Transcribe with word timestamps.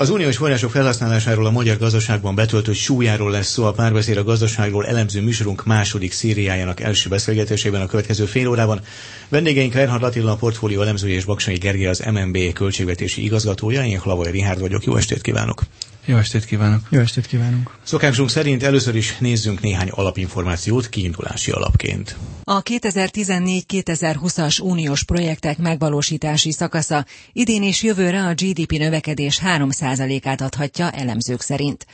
Az 0.00 0.10
uniós 0.10 0.36
források 0.36 0.70
felhasználásáról 0.70 1.46
a 1.46 1.50
magyar 1.50 1.78
gazdaságban 1.78 2.34
betöltött 2.34 2.74
súlyáról 2.74 3.30
lesz 3.30 3.50
szó 3.50 3.64
a 3.64 3.72
párbeszéd 3.72 4.16
a 4.16 4.24
gazdaságról 4.24 4.86
elemző 4.86 5.22
műsorunk 5.22 5.64
második 5.64 6.12
szériájának 6.12 6.80
első 6.80 7.08
beszélgetésében 7.08 7.80
a 7.80 7.86
következő 7.86 8.24
fél 8.24 8.48
órában. 8.48 8.80
Vendégeink 9.28 9.74
Reinhard 9.74 10.02
Attila, 10.02 10.32
a 10.32 10.36
portfólió 10.36 10.80
elemzője 10.82 11.14
és 11.14 11.24
Baksai 11.24 11.56
Gergely 11.56 11.86
az 11.86 12.02
MNB 12.12 12.52
költségvetési 12.52 13.24
igazgatója. 13.24 13.84
Én 13.84 14.00
Hlavai 14.00 14.30
Rihárd 14.30 14.60
vagyok. 14.60 14.84
Jó 14.84 14.96
estét 14.96 15.20
kívánok! 15.20 15.62
Jó 16.04 16.16
estét 16.16 16.44
kívánok! 16.44 16.80
Jó 16.90 17.00
estét 17.00 17.26
kívánunk! 17.26 17.70
Szokásunk 17.82 18.30
szerint 18.30 18.62
először 18.62 18.96
is 18.96 19.18
nézzünk 19.18 19.60
néhány 19.60 19.88
alapinformációt 19.88 20.88
kiindulási 20.88 21.50
alapként. 21.50 22.16
A 22.44 22.62
2014-2020-as 22.62 24.62
uniós 24.62 25.04
projektek 25.04 25.58
megvalósítási 25.58 26.52
szakasza 26.52 27.04
idén 27.32 27.62
és 27.62 27.82
jövőre 27.82 28.26
a 28.26 28.34
GDP 28.34 28.72
növekedés 28.72 29.40
3%-át 29.44 30.40
adhatja 30.40 30.90
elemzők 30.90 31.40
szerint. 31.40 31.86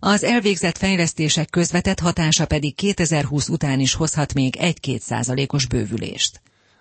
Az 0.00 0.24
elvégzett 0.24 0.78
fejlesztések 0.78 1.50
közvetett 1.50 1.98
hatása 1.98 2.46
pedig 2.46 2.74
2020 2.74 3.48
után 3.48 3.80
is 3.80 3.94
hozhat 3.94 4.34
még 4.34 4.56
1-2 4.60 4.98
százalékos 4.98 5.66
bővülést. 5.66 6.40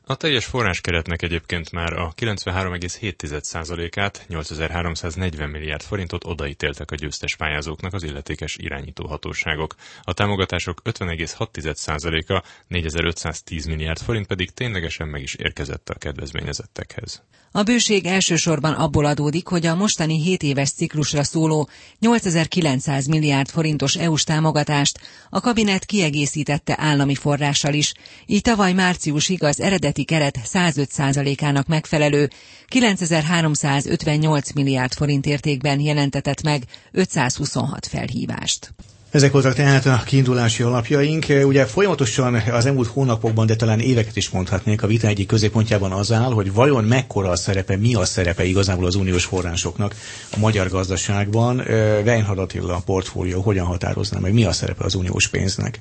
A 0.09 0.15
teljes 0.15 0.45
forráskeretnek 0.45 1.21
egyébként 1.21 1.71
már 1.71 1.93
a 1.93 2.13
93,7%-át, 2.21 4.25
8340 4.27 5.49
milliárd 5.49 5.81
forintot 5.81 6.25
odaítéltek 6.25 6.91
a 6.91 6.95
győztes 6.95 7.35
pályázóknak 7.35 7.93
az 7.93 8.03
illetékes 8.03 8.57
irányító 8.59 9.07
hatóságok. 9.07 9.75
A 10.01 10.13
támogatások 10.13 10.81
50,6%-a, 10.85 12.43
4510 12.67 13.65
milliárd 13.65 13.99
forint 13.99 14.27
pedig 14.27 14.51
ténylegesen 14.51 15.07
meg 15.07 15.21
is 15.21 15.33
érkezett 15.33 15.89
a 15.89 15.97
kedvezményezettekhez. 15.97 17.21
A 17.51 17.63
bőség 17.63 18.05
elsősorban 18.05 18.73
abból 18.73 19.05
adódik, 19.05 19.47
hogy 19.47 19.65
a 19.65 19.75
mostani 19.75 20.21
7 20.21 20.43
éves 20.43 20.71
ciklusra 20.71 21.23
szóló 21.23 21.69
8900 21.99 23.07
milliárd 23.07 23.49
forintos 23.49 23.95
EU-s 23.95 24.23
támogatást 24.23 24.99
a 25.29 25.39
kabinet 25.39 25.85
kiegészítette 25.85 26.75
állami 26.79 27.15
forrással 27.15 27.73
is, 27.73 27.93
így 28.25 28.41
tavaly 28.41 28.73
márciusig 28.73 29.43
az 29.43 29.61
eredeti 29.61 29.96
keret 30.03 30.39
105%-ának 30.53 31.67
megfelelő 31.67 32.29
9358 32.67 34.51
milliárd 34.53 34.93
forint 34.93 35.25
értékben 35.25 35.79
jelentetett 35.79 36.41
meg 36.41 36.63
526 36.91 37.85
felhívást. 37.85 38.73
Ezek 39.11 39.31
voltak 39.31 39.53
tehát 39.53 39.85
a 39.85 40.01
kiindulási 40.05 40.63
alapjaink. 40.63 41.25
Ugye 41.43 41.65
folyamatosan 41.65 42.33
az 42.35 42.65
elmúlt 42.65 42.87
hónapokban, 42.87 43.45
de 43.45 43.55
talán 43.55 43.79
éveket 43.79 44.15
is 44.15 44.29
mondhatnék, 44.29 44.83
a 44.83 44.87
vita 44.87 45.07
egyik 45.07 45.27
középpontjában 45.27 45.91
az 45.91 46.11
áll, 46.11 46.31
hogy 46.31 46.53
vajon 46.53 46.83
mekkora 46.83 47.29
a 47.29 47.35
szerepe, 47.35 47.77
mi 47.77 47.95
a 47.95 48.05
szerepe 48.05 48.43
igazából 48.45 48.85
az 48.85 48.95
uniós 48.95 49.25
forrásoknak 49.25 49.95
a 50.31 50.39
magyar 50.39 50.69
gazdaságban. 50.69 51.59
Weinhard 52.05 52.39
Attila 52.39 52.75
a 52.75 52.81
portfólió 52.85 53.41
hogyan 53.41 53.65
határozná 53.65 54.19
meg, 54.19 54.33
mi 54.33 54.43
a 54.43 54.51
szerepe 54.51 54.83
az 54.83 54.95
uniós 54.95 55.27
pénznek? 55.27 55.79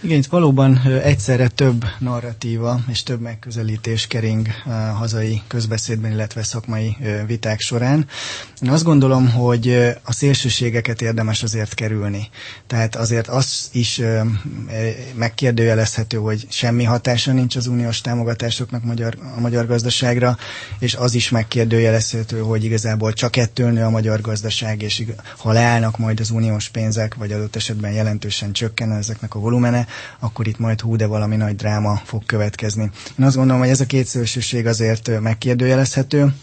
Igen, 0.00 0.18
itt 0.18 0.26
valóban 0.26 0.82
egyszerre 1.02 1.48
több 1.48 1.84
narratíva 1.98 2.80
és 2.88 3.02
több 3.02 3.20
megközelítés 3.20 4.06
kering 4.06 4.46
hazai 4.96 5.42
közbeszédben, 5.46 6.12
illetve 6.12 6.42
szakmai 6.42 6.96
viták 7.26 7.60
során. 7.60 8.06
Én 8.62 8.70
azt 8.70 8.84
gondolom, 8.84 9.30
hogy 9.30 9.68
a 10.02 10.12
szélsőségeket 10.12 11.02
érdemes 11.02 11.42
azért 11.42 11.74
kerülni. 11.74 12.28
Tehát 12.66 12.96
azért 12.96 13.28
az 13.28 13.68
is 13.72 14.00
megkérdőjelezhető, 15.14 16.16
hogy 16.16 16.46
semmi 16.48 16.84
hatása 16.84 17.32
nincs 17.32 17.56
az 17.56 17.66
uniós 17.66 18.00
támogatásoknak 18.00 18.84
magyar, 18.84 19.16
a 19.36 19.40
magyar 19.40 19.66
gazdaságra, 19.66 20.36
és 20.78 20.94
az 20.94 21.14
is 21.14 21.30
megkérdőjelezhető, 21.30 22.38
hogy 22.38 22.64
igazából 22.64 23.12
csak 23.12 23.36
ettől 23.36 23.70
nő 23.70 23.82
a 23.82 23.90
magyar 23.90 24.20
gazdaság, 24.20 24.82
és 24.82 25.04
ha 25.38 25.52
leállnak 25.52 25.98
majd 25.98 26.20
az 26.20 26.30
uniós 26.30 26.68
pénzek, 26.68 27.14
vagy 27.14 27.32
adott 27.32 27.56
esetben 27.56 27.92
jelentősen 27.92 28.52
csökken 28.52 28.92
ezeknek 28.92 29.34
a 29.34 29.38
volumene, 29.64 29.86
akkor 30.20 30.46
itt 30.46 30.58
majd 30.58 30.80
hú, 30.80 30.96
de 30.96 31.06
valami 31.06 31.36
nagy 31.36 31.56
dráma 31.56 32.00
fog 32.04 32.24
következni. 32.26 32.90
Én 33.18 33.24
azt 33.24 33.36
gondolom, 33.36 33.60
hogy 33.60 33.70
ez 33.70 33.80
a 33.80 33.86
két 33.86 34.06
szélsőség 34.06 34.66
azért 34.66 35.20
megkérdőjelezhető, 35.20 36.34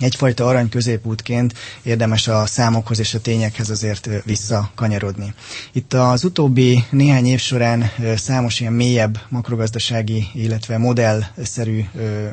egyfajta 0.00 0.46
arany 0.46 0.68
középútként 0.68 1.54
érdemes 1.82 2.28
a 2.28 2.46
számokhoz 2.46 2.98
és 2.98 3.14
a 3.14 3.20
tényekhez 3.20 3.70
azért 3.70 4.08
visszakanyarodni. 4.24 5.34
Itt 5.72 5.92
az 5.92 6.24
utóbbi 6.24 6.84
néhány 6.90 7.26
év 7.26 7.38
során 7.40 7.90
számos 8.16 8.60
ilyen 8.60 8.72
mélyebb 8.72 9.18
makrogazdasági, 9.28 10.26
illetve 10.34 10.78
modellszerű 10.78 11.84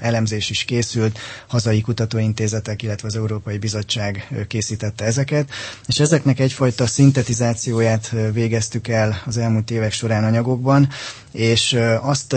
elemzés 0.01 0.49
is 0.49 0.63
készült, 0.63 1.19
hazai 1.47 1.81
kutatóintézetek, 1.81 2.81
illetve 2.83 3.07
az 3.07 3.15
Európai 3.15 3.57
Bizottság 3.57 4.45
készítette 4.47 5.05
ezeket, 5.05 5.49
és 5.87 5.99
ezeknek 5.99 6.39
egyfajta 6.39 6.87
szintetizációját 6.87 8.13
végeztük 8.33 8.87
el 8.87 9.21
az 9.25 9.37
elmúlt 9.37 9.71
évek 9.71 9.91
során 9.91 10.23
anyagokban, 10.23 10.89
és 11.31 11.77
azt 12.01 12.35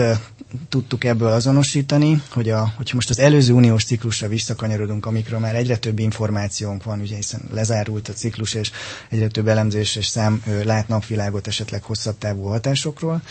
tudtuk 0.69 1.03
ebből 1.03 1.27
azonosítani, 1.31 2.21
hogy 2.29 2.49
a, 2.49 2.73
hogyha 2.77 2.95
most 2.95 3.09
az 3.09 3.19
előző 3.19 3.53
uniós 3.53 3.83
ciklusra 3.85 4.27
visszakanyarodunk, 4.27 5.05
amikről 5.13 5.39
már 5.39 5.55
egyre 5.55 5.77
több 5.77 5.99
információnk 5.99 6.83
van, 6.83 6.99
ugye 6.99 7.15
hiszen 7.15 7.41
lezárult 7.51 8.07
a 8.09 8.13
ciklus, 8.13 8.53
és 8.53 8.71
egyre 9.09 9.27
több 9.27 9.47
elemzés 9.47 9.95
és 9.95 10.07
szám 10.07 10.43
lát 10.63 10.87
napvilágot 10.87 11.47
esetleg 11.47 11.83
hosszabb 11.83 12.17
távú 12.17 12.43
hatásokról, 12.43 13.21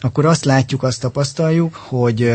akkor 0.00 0.24
azt 0.24 0.44
látjuk, 0.44 0.82
azt 0.82 1.00
tapasztaljuk, 1.00 1.74
hogy 1.74 2.32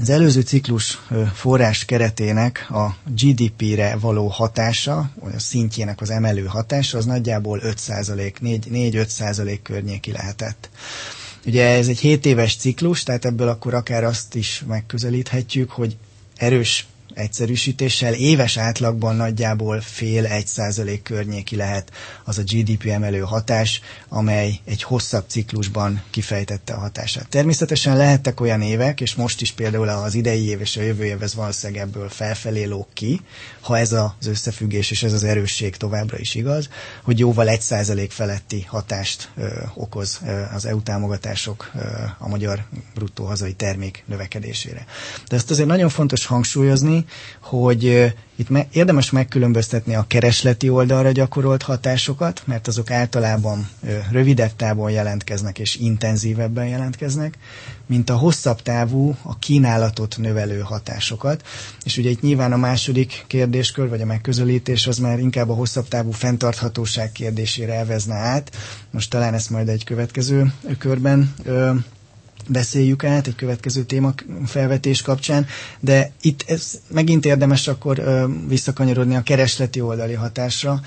az 0.00 0.10
előző 0.10 0.40
ciklus 0.40 0.98
forrás 1.34 1.84
keretének 1.84 2.66
a 2.70 2.96
GDP-re 3.06 3.96
való 3.96 4.26
hatása, 4.26 5.10
vagy 5.20 5.34
a 5.34 5.38
szintjének 5.38 6.00
az 6.00 6.10
emelő 6.10 6.44
hatása, 6.44 6.98
az 6.98 7.04
nagyjából 7.04 7.60
5%, 7.64 8.32
4-5% 8.42 9.58
környéki 9.62 10.12
lehetett. 10.12 10.70
Ugye 11.46 11.66
ez 11.68 11.88
egy 11.88 11.98
7 11.98 12.26
éves 12.26 12.56
ciklus, 12.56 13.02
tehát 13.02 13.24
ebből 13.24 13.48
akkor 13.48 13.74
akár 13.74 14.04
azt 14.04 14.34
is 14.34 14.64
megközelíthetjük, 14.66 15.70
hogy 15.70 15.96
erős 16.36 16.86
egyszerűsítéssel 17.14 18.14
éves 18.14 18.56
átlagban 18.56 19.16
nagyjából 19.16 19.80
fél 19.80 20.26
egy 20.26 20.46
százalék 20.46 21.02
környéki 21.02 21.56
lehet 21.56 21.90
az 22.24 22.38
a 22.38 22.42
GDP 22.42 22.86
emelő 22.86 23.20
hatás, 23.20 23.80
amely 24.08 24.60
egy 24.64 24.82
hosszabb 24.82 25.24
ciklusban 25.26 26.02
kifejtette 26.10 26.72
a 26.72 26.78
hatását. 26.78 27.28
Természetesen 27.28 27.96
lehettek 27.96 28.40
olyan 28.40 28.62
évek, 28.62 29.00
és 29.00 29.14
most 29.14 29.40
is 29.40 29.52
például 29.52 29.88
az 29.88 30.14
idei 30.14 30.48
év 30.48 30.60
és 30.60 30.76
a 30.76 30.82
jövő 30.82 31.04
év 31.04 31.22
ez 31.22 31.34
valószínűleg 31.34 31.82
ebből 31.82 32.08
felfelé 32.08 32.64
lóg 32.64 32.86
ki, 32.92 33.20
ha 33.60 33.78
ez 33.78 33.92
az 33.92 34.26
összefüggés 34.26 34.90
és 34.90 35.02
ez 35.02 35.12
az 35.12 35.24
erősség 35.24 35.76
továbbra 35.76 36.18
is 36.18 36.34
igaz, 36.34 36.68
hogy 37.02 37.18
jóval 37.18 37.48
egy 37.48 37.60
százalék 37.60 38.10
feletti 38.10 38.62
hatást 38.68 39.30
ö, 39.36 39.48
okoz 39.74 40.20
ö, 40.26 40.42
az 40.54 40.66
EU 40.66 40.82
támogatások 40.82 41.70
ö, 41.74 41.78
a 42.18 42.28
magyar 42.28 42.64
bruttó 42.94 43.24
hazai 43.24 43.52
termék 43.52 44.04
növekedésére. 44.06 44.86
De 45.28 45.36
ezt 45.36 45.50
azért 45.50 45.68
nagyon 45.68 45.88
fontos 45.88 46.26
hangsúlyozni, 46.26 46.99
hogy 47.40 48.12
itt 48.40 48.48
me- 48.48 48.66
érdemes 48.74 49.10
megkülönböztetni 49.10 49.94
a 49.94 50.04
keresleti 50.08 50.68
oldalra 50.68 51.10
gyakorolt 51.12 51.62
hatásokat, 51.62 52.42
mert 52.44 52.66
azok 52.66 52.90
általában 52.90 53.68
ö, 53.86 53.96
rövidebb 54.10 54.56
távon 54.56 54.90
jelentkeznek 54.90 55.58
és 55.58 55.76
intenzívebben 55.76 56.66
jelentkeznek, 56.66 57.38
mint 57.86 58.10
a 58.10 58.16
hosszabb 58.16 58.62
távú, 58.62 59.16
a 59.22 59.38
kínálatot 59.38 60.16
növelő 60.18 60.60
hatásokat. 60.60 61.42
És 61.84 61.96
ugye 61.96 62.10
itt 62.10 62.20
nyilván 62.22 62.52
a 62.52 62.56
második 62.56 63.24
kérdéskör, 63.26 63.88
vagy 63.88 64.00
a 64.00 64.04
megközelítés 64.06 64.86
az 64.86 64.98
már 64.98 65.18
inkább 65.18 65.48
a 65.48 65.54
hosszabb 65.54 65.88
távú 65.88 66.10
fenntarthatóság 66.10 67.12
kérdésére 67.12 67.72
elvezne 67.74 68.14
át. 68.14 68.56
Most 68.90 69.10
talán 69.10 69.34
ezt 69.34 69.50
majd 69.50 69.68
egy 69.68 69.84
következő 69.84 70.52
körben 70.78 71.34
beszéljük 72.48 73.04
át 73.04 73.26
egy 73.26 73.34
következő 73.34 73.82
téma 73.82 74.14
felvetés 74.46 75.02
kapcsán, 75.02 75.46
de 75.80 76.10
itt 76.20 76.44
ez 76.46 76.80
megint 76.88 77.24
érdemes 77.24 77.68
akkor 77.68 78.02
visszakanyarodni 78.48 79.16
a 79.16 79.22
keresleti 79.22 79.80
oldali 79.80 80.14
hatásra, 80.14 80.80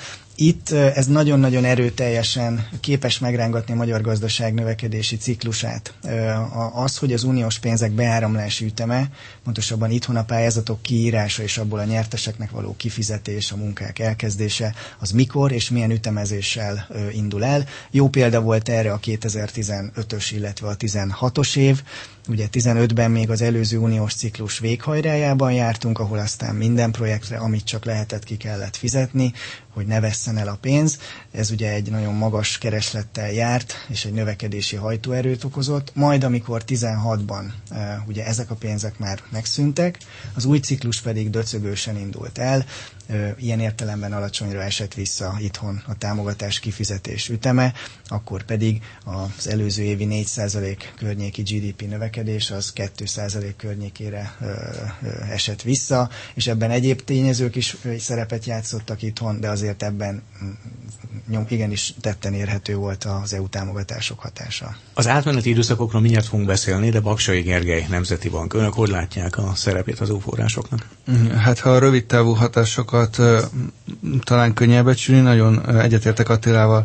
itt 0.48 0.70
ez 0.72 1.08
nagyon-nagyon 1.08 1.66
erőteljesen 1.66 2.68
képes 2.80 3.20
megrángatni 3.20 3.74
a 3.74 3.76
magyar 3.76 4.02
gazdaság 4.02 4.54
növekedési 4.54 5.18
ciklusát. 5.18 5.94
Az, 6.74 6.98
hogy 6.98 7.14
az 7.14 7.24
uniós 7.24 7.60
pénzek 7.60 7.92
beáramlási 7.92 8.66
üteme, 8.66 9.10
pontosabban 9.44 9.92
itthon 9.92 10.16
a 10.16 10.24
pályázatok 10.24 10.82
kiírása 10.82 11.44
és 11.44 11.58
abból 11.58 11.80
a 11.80 11.84
nyerteseknek 11.84 12.52
való 12.52 12.76
kifizetés, 12.78 13.52
a 13.52 13.56
munkák 13.56 14.00
elkezdése, 14.00 14.74
az 15.00 15.12
mikor 15.12 15.52
és 15.52 15.70
milyen 15.70 15.92
ütemezéssel 15.92 16.88
indul 17.12 17.44
el. 17.46 17.66
Jó 17.92 18.10
példa 18.10 18.42
volt 18.42 18.70
erre 18.70 18.92
a 18.92 19.00
2015-ös, 19.00 20.30
illetve 20.34 20.68
a 20.68 20.76
16-os 20.78 21.56
év, 21.56 21.82
Ugye 22.28 22.48
15-ben 22.52 23.12
még 23.12 23.30
az 23.30 23.42
előző 23.42 23.78
uniós 23.78 24.14
ciklus 24.14 24.60
véghajrájában 24.60 25.54
jártunk, 25.54 26.00
ahol 26.00 26.18
aztán 26.20 26.56
minden 26.56 26.92
projektre, 26.92 27.38
amit 27.38 27.64
csak 27.64 27.86
lehetett, 27.86 28.24
ki 28.24 28.38
kellett 28.38 28.76
fizetni, 28.76 29.34
hogy 29.74 29.86
ne 29.86 30.00
vesszen 30.00 30.38
el 30.38 30.48
a 30.48 30.58
pénz. 30.62 30.98
Ez 31.32 31.52
ugye 31.52 31.72
egy 31.72 31.90
nagyon 31.90 32.14
magas 32.14 32.58
kereslettel 32.58 33.32
járt, 33.32 33.74
és 33.88 34.06
egy 34.06 34.14
növekedési 34.14 34.76
hajtóerőt 34.76 35.44
okozott. 35.44 35.92
Majd, 35.96 36.24
amikor 36.24 36.64
16-ban 36.68 37.44
ugye 38.08 38.26
ezek 38.26 38.52
a 38.52 38.56
pénzek 38.56 39.00
már 39.00 39.20
megszűntek, 39.30 39.98
az 40.34 40.46
új 40.46 40.60
ciklus 40.60 41.02
pedig 41.02 41.30
döcögősen 41.30 41.98
indult 41.98 42.38
el. 42.38 42.66
Ilyen 43.38 43.60
értelemben 43.60 44.14
alacsonyra 44.14 44.62
esett 44.62 44.94
vissza 44.94 45.36
itthon 45.40 45.84
a 45.88 45.98
támogatás 45.98 46.60
kifizetés 46.60 47.30
üteme, 47.30 47.74
akkor 48.08 48.44
pedig 48.44 48.82
az 49.04 49.48
előző 49.48 49.84
évi 49.84 50.08
4% 50.10 50.78
környéki 50.98 51.42
GDP 51.42 51.82
növekedés 51.90 52.52
az 52.52 52.74
2% 52.76 53.54
környékére 53.58 54.38
esett 55.30 55.62
vissza, 55.62 56.10
és 56.34 56.48
ebben 56.48 56.72
egyéb 56.72 57.02
tényezők 57.02 57.56
is 57.56 57.78
szerepet 58.00 58.46
játszottak 58.46 59.02
itthon, 59.02 59.40
de 59.40 59.50
azért 59.50 59.84
ebben 59.84 60.24
mm, 60.44 60.52
nyom, 61.30 61.46
igenis 61.50 61.94
tetten 62.02 62.34
érhető 62.34 62.76
volt 62.76 63.04
az 63.04 63.34
EU 63.34 63.48
támogatások 63.48 64.20
hatása. 64.20 64.76
Az 64.94 65.08
átmeneti 65.08 65.50
időszakokról 65.50 66.02
mindjárt 66.02 66.26
fogunk 66.26 66.48
beszélni, 66.48 66.90
de 66.90 67.00
Baksai 67.00 67.42
Gergely 67.42 67.86
Nemzeti 67.90 68.30
Bank. 68.30 68.54
Önök 68.54 68.74
hogy 68.74 68.90
látják 68.90 69.38
a 69.38 69.52
szerepét 69.56 70.00
az 70.00 70.10
EU 70.10 70.20
forrásoknak? 70.20 70.88
Hát 71.38 71.60
ha 71.60 71.70
a 71.70 71.80
rövid 71.80 72.06
távú 72.06 72.34
hatásokat 72.94 73.52
talán 74.24 74.54
könnyebb 74.54 74.86
becsülni, 74.86 75.22
nagyon 75.22 75.76
egyetértek 75.80 76.30
Attilával 76.30 76.84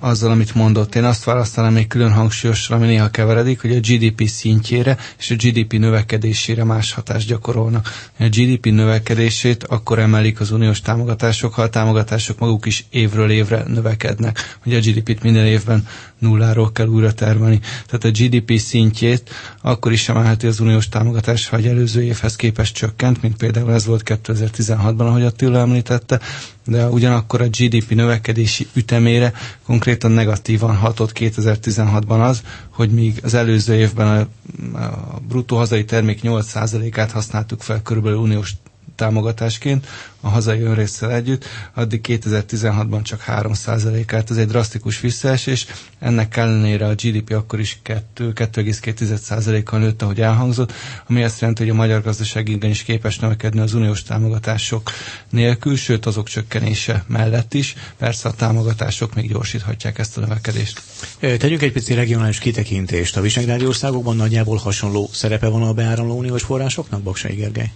azzal, 0.00 0.30
amit 0.30 0.54
mondott. 0.54 0.94
Én 0.94 1.04
azt 1.04 1.24
választanám 1.24 1.72
még 1.72 1.86
külön 1.86 2.12
hangsúlyosra, 2.12 2.76
ami 2.76 2.86
néha 2.86 3.08
keveredik, 3.10 3.60
hogy 3.60 3.72
a 3.76 3.80
GDP 3.80 4.26
szintjére 4.28 4.96
és 5.18 5.30
a 5.30 5.34
GDP 5.34 5.72
növekedésére 5.72 6.64
más 6.64 6.92
hatást 6.92 7.26
gyakorolnak. 7.28 7.88
A 8.18 8.24
GDP 8.28 8.66
növekedését 8.66 9.64
akkor 9.64 9.98
emelik 9.98 10.40
az 10.40 10.50
uniós 10.50 10.80
támogatások, 10.80 11.54
ha 11.54 11.62
a 11.62 11.68
támogatások 11.70 12.38
maguk 12.38 12.66
is 12.66 12.84
évről 12.90 13.30
évre 13.30 13.62
növekednek. 13.66 14.56
Ugye 14.64 14.76
a 14.76 14.80
GDP-t 14.80 15.22
minden 15.22 15.46
évben 15.46 15.86
nulláról 16.18 16.72
kell 16.72 16.86
újra 16.86 17.12
termelni. 17.12 17.60
Tehát 17.86 18.04
a 18.04 18.22
GDP 18.22 18.58
szintjét 18.58 19.30
akkor 19.62 19.92
is 19.92 20.08
emelheti 20.08 20.46
az 20.46 20.60
uniós 20.60 20.88
támogatás, 20.88 21.48
ha 21.48 21.56
egy 21.56 21.66
előző 21.66 22.02
évhez 22.02 22.36
képest 22.36 22.74
csökkent, 22.74 23.22
mint 23.22 23.36
például 23.36 23.72
ez 23.72 23.86
volt 23.86 24.02
2016-ban, 24.24 24.98
ahogy 25.06 25.24
Attila 25.26 25.58
említette, 25.58 26.20
de 26.66 26.88
ugyanakkor 26.88 27.40
a 27.40 27.48
GDP 27.48 27.90
növekedési 27.90 28.66
ütemére 28.74 29.32
konkrétan 29.64 30.10
negatívan 30.10 30.76
hatott 30.76 31.12
2016-ban 31.14 32.22
az, 32.28 32.42
hogy 32.70 32.90
míg 32.90 33.20
az 33.22 33.34
előző 33.34 33.74
évben 33.74 34.28
a, 34.74 34.78
a 34.78 35.20
bruttó 35.28 35.56
hazai 35.56 35.84
termék 35.84 36.20
8%-át 36.22 37.10
használtuk 37.10 37.62
fel 37.62 37.82
körülbelül 37.82 38.18
uniós 38.18 38.52
támogatásként 38.96 39.86
a 40.20 40.28
hazai 40.28 40.60
önrészsel 40.60 41.12
együtt, 41.12 41.44
addig 41.74 42.00
2016-ban 42.08 43.02
csak 43.02 43.24
3%-át, 43.26 44.30
ez 44.30 44.36
egy 44.36 44.46
drasztikus 44.46 45.00
visszaesés, 45.00 45.66
ennek 45.98 46.36
ellenére 46.36 46.86
a 46.86 46.94
GDP 46.94 47.30
akkor 47.32 47.60
is 47.60 47.78
2,2%-kal 47.84 49.78
nőtt, 49.78 50.02
ahogy 50.02 50.20
elhangzott, 50.20 50.72
ami 51.08 51.22
azt 51.22 51.40
jelenti, 51.40 51.62
hogy 51.62 51.70
a 51.70 51.74
magyar 51.74 52.02
gazdaság 52.02 52.48
igenis 52.48 52.82
képes 52.82 53.18
növekedni 53.18 53.60
az 53.60 53.74
uniós 53.74 54.02
támogatások 54.02 54.90
nélkül, 55.30 55.76
sőt 55.76 56.06
azok 56.06 56.28
csökkenése 56.28 57.04
mellett 57.06 57.54
is, 57.54 57.74
persze 57.98 58.28
a 58.28 58.32
támogatások 58.32 59.14
még 59.14 59.28
gyorsíthatják 59.28 59.98
ezt 59.98 60.16
a 60.16 60.20
növekedést. 60.20 60.82
Tegyünk 61.20 61.62
egy 61.62 61.72
pici 61.72 61.94
regionális 61.94 62.38
kitekintést. 62.38 63.16
A 63.16 63.20
Visegrádi 63.20 63.66
országokban 63.66 64.16
nagyjából 64.16 64.56
hasonló 64.56 65.08
szerepe 65.12 65.48
van 65.48 65.62
a 65.62 65.72
beáramló 65.72 66.16
uniós 66.18 66.42
forrásoknak, 66.42 67.02
Baksai 67.02 67.34
Gergely? 67.34 67.70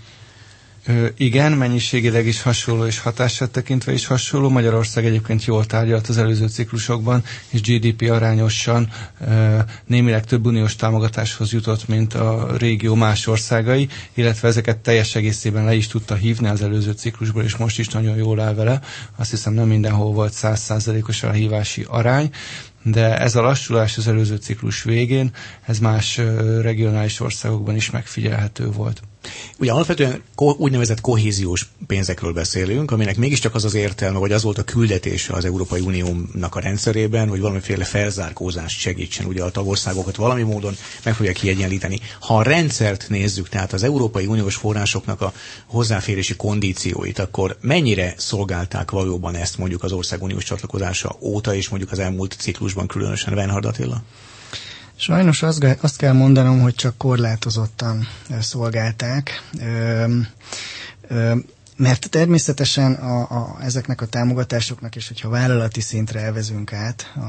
Igen, 1.17 1.53
mennyiségileg 1.53 2.27
is 2.27 2.43
hasonló 2.43 2.87
és 2.87 2.99
hatását 2.99 3.51
tekintve 3.51 3.93
is 3.93 4.07
hasonló. 4.07 4.49
Magyarország 4.49 5.05
egyébként 5.07 5.45
jól 5.45 5.67
tárgyalt 5.67 6.09
az 6.09 6.19
előző 6.19 6.47
ciklusokban, 6.49 7.25
és 7.49 7.61
GDP 7.61 8.11
arányosan 8.11 8.89
némileg 9.87 10.25
több 10.25 10.47
uniós 10.47 10.77
támogatáshoz 10.77 11.53
jutott, 11.53 11.89
mint 11.89 12.15
a 12.15 12.57
régió 12.59 12.95
más 12.95 13.27
országai, 13.27 13.89
illetve 14.15 14.49
ezeket 14.49 14.79
teljes 14.79 15.15
egészében 15.15 15.65
le 15.65 15.75
is 15.75 15.87
tudta 15.87 16.15
hívni 16.15 16.49
az 16.49 16.63
előző 16.63 16.93
ciklusból, 16.93 17.43
és 17.43 17.57
most 17.57 17.79
is 17.79 17.89
nagyon 17.89 18.17
jól 18.17 18.41
áll 18.41 18.55
vele. 18.55 18.81
Azt 19.17 19.31
hiszem 19.31 19.53
nem 19.53 19.69
mindenhol 19.69 20.13
volt 20.13 20.33
százszázalékos 20.33 21.23
a 21.23 21.31
hívási 21.31 21.85
arány, 21.89 22.31
de 22.83 23.19
ez 23.19 23.35
a 23.37 23.41
lassulás 23.41 23.97
az 23.99 24.09
előző 24.09 24.37
ciklus 24.37 24.83
végén, 24.83 25.31
ez 25.67 25.79
más 25.79 26.21
regionális 26.61 27.21
országokban 27.21 27.77
is 27.77 27.91
megfigyelhető 27.91 28.71
volt. 28.71 29.01
Ugye 29.59 29.73
alapvetően 29.73 30.23
úgynevezett 30.37 31.01
kohéziós 31.01 31.69
pénzekről 31.87 32.33
beszélünk, 32.33 32.91
aminek 32.91 33.17
mégiscsak 33.17 33.55
az 33.55 33.65
az 33.65 33.75
értelme, 33.75 34.19
vagy 34.19 34.33
az 34.33 34.43
volt 34.43 34.59
a 34.59 34.65
küldetése 34.65 35.33
az 35.33 35.45
Európai 35.45 35.81
Uniónak 35.81 36.55
a 36.55 36.61
rendszerében, 36.61 37.29
hogy 37.29 37.41
valamiféle 37.41 37.85
felzárkózást 37.85 38.79
segítsen 38.81 39.27
ugye 39.27 39.43
a 39.43 39.51
tagországokat 39.51 40.17
valami 40.17 40.43
módon 40.43 40.77
meg 41.05 41.15
fogja 41.15 41.33
kiegyenlíteni. 41.33 42.01
Ha 42.21 42.37
a 42.37 42.43
rendszert 42.43 43.07
nézzük, 43.09 43.49
tehát 43.49 43.73
az 43.73 43.83
Európai 43.83 44.27
Uniós 44.27 44.55
forrásoknak 44.55 45.21
a 45.21 45.33
hozzáférési 45.67 46.37
kondícióit, 46.37 47.19
akkor 47.19 47.57
mennyire 47.61 48.15
szolgálták 48.17 48.91
valóban 48.91 49.35
ezt 49.35 49.59
mondjuk 49.59 49.83
az 49.83 49.93
ország 49.93 50.23
uniós 50.23 50.45
csatlakozása 50.45 51.17
óta, 51.21 51.55
és 51.55 51.69
mondjuk 51.69 51.93
az 51.93 51.99
elmúlt 51.99 52.37
ciklusban 52.39 52.87
különösen 52.87 53.35
Venhard 53.35 53.65
Attila? 53.65 54.03
Sajnos 55.01 55.43
azt, 55.43 55.65
azt 55.81 55.97
kell 55.97 56.13
mondanom, 56.13 56.61
hogy 56.61 56.75
csak 56.75 56.97
korlátozottan 56.97 58.09
szolgálták. 58.41 59.43
Ö, 59.61 60.05
ö, 61.09 61.35
mert 61.81 62.11
természetesen 62.11 62.93
a, 62.93 63.21
a, 63.21 63.59
ezeknek 63.63 64.01
a 64.01 64.07
támogatásoknak, 64.07 64.97
és 64.97 65.09
hogyha 65.09 65.29
vállalati 65.29 65.81
szintre 65.81 66.21
elvezünk 66.21 66.73
át, 66.73 67.13
a, 67.17 67.21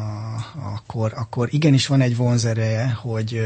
akkor, 0.75 1.13
akkor 1.15 1.47
igenis 1.51 1.87
van 1.87 2.01
egy 2.01 2.15
vonzereje, 2.15 2.89
hogy 2.89 3.41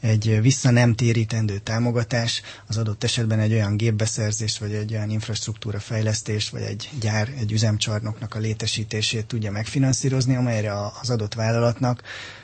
egy 0.00 0.40
vissza 0.40 0.70
nem 0.70 0.94
térítendő 0.94 1.58
támogatás 1.58 2.42
az 2.66 2.76
adott 2.76 3.04
esetben 3.04 3.38
egy 3.38 3.52
olyan 3.52 3.76
gépbeszerzést, 3.76 4.58
vagy 4.58 4.72
egy 4.72 4.92
olyan 4.92 5.10
infrastruktúra 5.10 5.80
fejlesztést, 5.80 6.50
vagy 6.50 6.62
egy 6.62 6.90
gyár, 7.00 7.28
egy 7.38 7.52
üzemcsarnoknak 7.52 8.34
a 8.34 8.38
létesítését 8.38 9.26
tudja 9.26 9.50
megfinanszírozni, 9.50 10.36
amelyre 10.36 10.72
az 11.00 11.10
adott 11.10 11.34
vállalatnak 11.34 12.02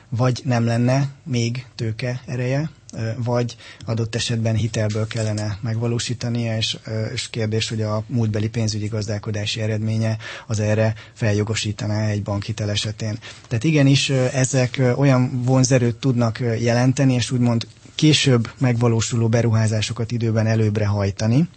vagy 0.09 0.41
nem 0.45 0.65
lenne 0.65 1.07
még 1.23 1.65
tőke 1.75 2.21
ereje, 2.25 2.69
vagy 3.17 3.55
adott 3.85 4.15
esetben 4.15 4.55
hitelből 4.55 5.07
kellene 5.07 5.57
megvalósítania, 5.61 6.57
és, 6.57 6.77
és 7.13 7.29
kérdés, 7.29 7.69
hogy 7.69 7.81
a 7.81 8.03
múltbeli 8.07 8.49
pénzügyi 8.49 8.87
gazdálkodási 8.87 9.61
eredménye 9.61 10.17
az 10.47 10.59
erre 10.59 10.93
feljogosítaná 11.13 12.07
egy 12.07 12.23
bankhitel 12.23 12.69
esetén. 12.69 13.17
Tehát 13.47 13.63
igenis 13.63 14.09
ezek 14.09 14.81
olyan 14.95 15.43
vonzerőt 15.43 15.95
tudnak 15.95 16.39
jelenteni, 16.59 17.13
és 17.13 17.31
úgymond 17.31 17.67
később 17.95 18.49
megvalósuló 18.57 19.27
beruházásokat 19.29 20.11
időben 20.11 20.47
előbbre 20.47 20.85
hajtani, 20.85 21.47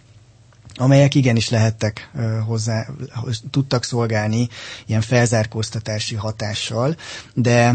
amelyek 0.77 1.15
igenis 1.15 1.49
lehettek 1.49 2.09
hozzá, 2.45 2.87
tudtak 3.51 3.83
szolgálni 3.83 4.47
ilyen 4.85 5.01
felzárkóztatási 5.01 6.15
hatással, 6.15 6.95
de 7.33 7.73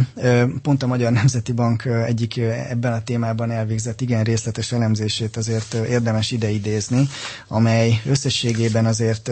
pont 0.63 0.83
a 0.83 0.87
Magyar 0.87 1.13
Nemzeti 1.13 1.53
Bank 1.53 1.85
egyik 1.85 2.37
ebben 2.69 2.93
a 2.93 3.03
témában 3.03 3.51
elvégzett 3.51 4.01
igen 4.01 4.25
részletes 4.25 4.73
elemzését 4.73 5.37
azért 5.37 5.75
érdemes 5.75 6.31
ideidézni, 6.31 7.09
amely 7.49 8.01
összességében 8.07 8.87
azért 8.87 9.31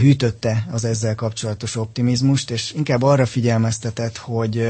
hűtötte 0.00 0.66
az 0.70 0.84
ezzel 0.84 1.14
kapcsolatos 1.14 1.76
optimizmust, 1.76 2.50
és 2.50 2.72
inkább 2.72 3.02
arra 3.02 3.26
figyelmeztetett, 3.26 4.16
hogy 4.16 4.68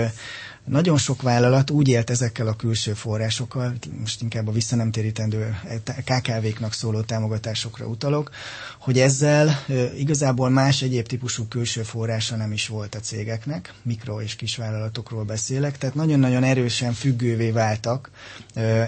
nagyon 0.69 0.99
sok 0.99 1.23
vállalat 1.23 1.71
úgy 1.71 1.89
élt 1.89 2.11
ezekkel 2.11 2.47
a 2.47 2.57
külső 2.57 2.93
forrásokkal, 2.93 3.75
most 4.01 4.23
inkább 4.23 4.49
a 4.49 4.53
visszanemtérítendő 4.53 5.57
KKV-knak 6.05 6.73
szóló 6.73 7.01
támogatásokra 7.01 7.87
utalok, 7.87 8.31
hogy 8.79 8.99
ezzel 8.99 9.65
igazából 9.99 10.49
más 10.51 10.83
egyéb 10.83 11.07
típusú 11.07 11.47
külső 11.49 11.83
forrása 11.83 12.37
nem 12.37 12.53
is 12.53 12.67
volt 12.69 12.95
a 12.95 13.01
cégeknek, 13.01 13.73
mikro- 13.83 14.23
és 14.23 14.37
kisvállalatokról 14.37 15.25
beszélek, 15.25 15.79
tehát 15.79 15.95
nagyon-nagyon 15.95 16.45
erősen 16.45 16.93
függővé 16.93 17.51
váltak 17.51 18.11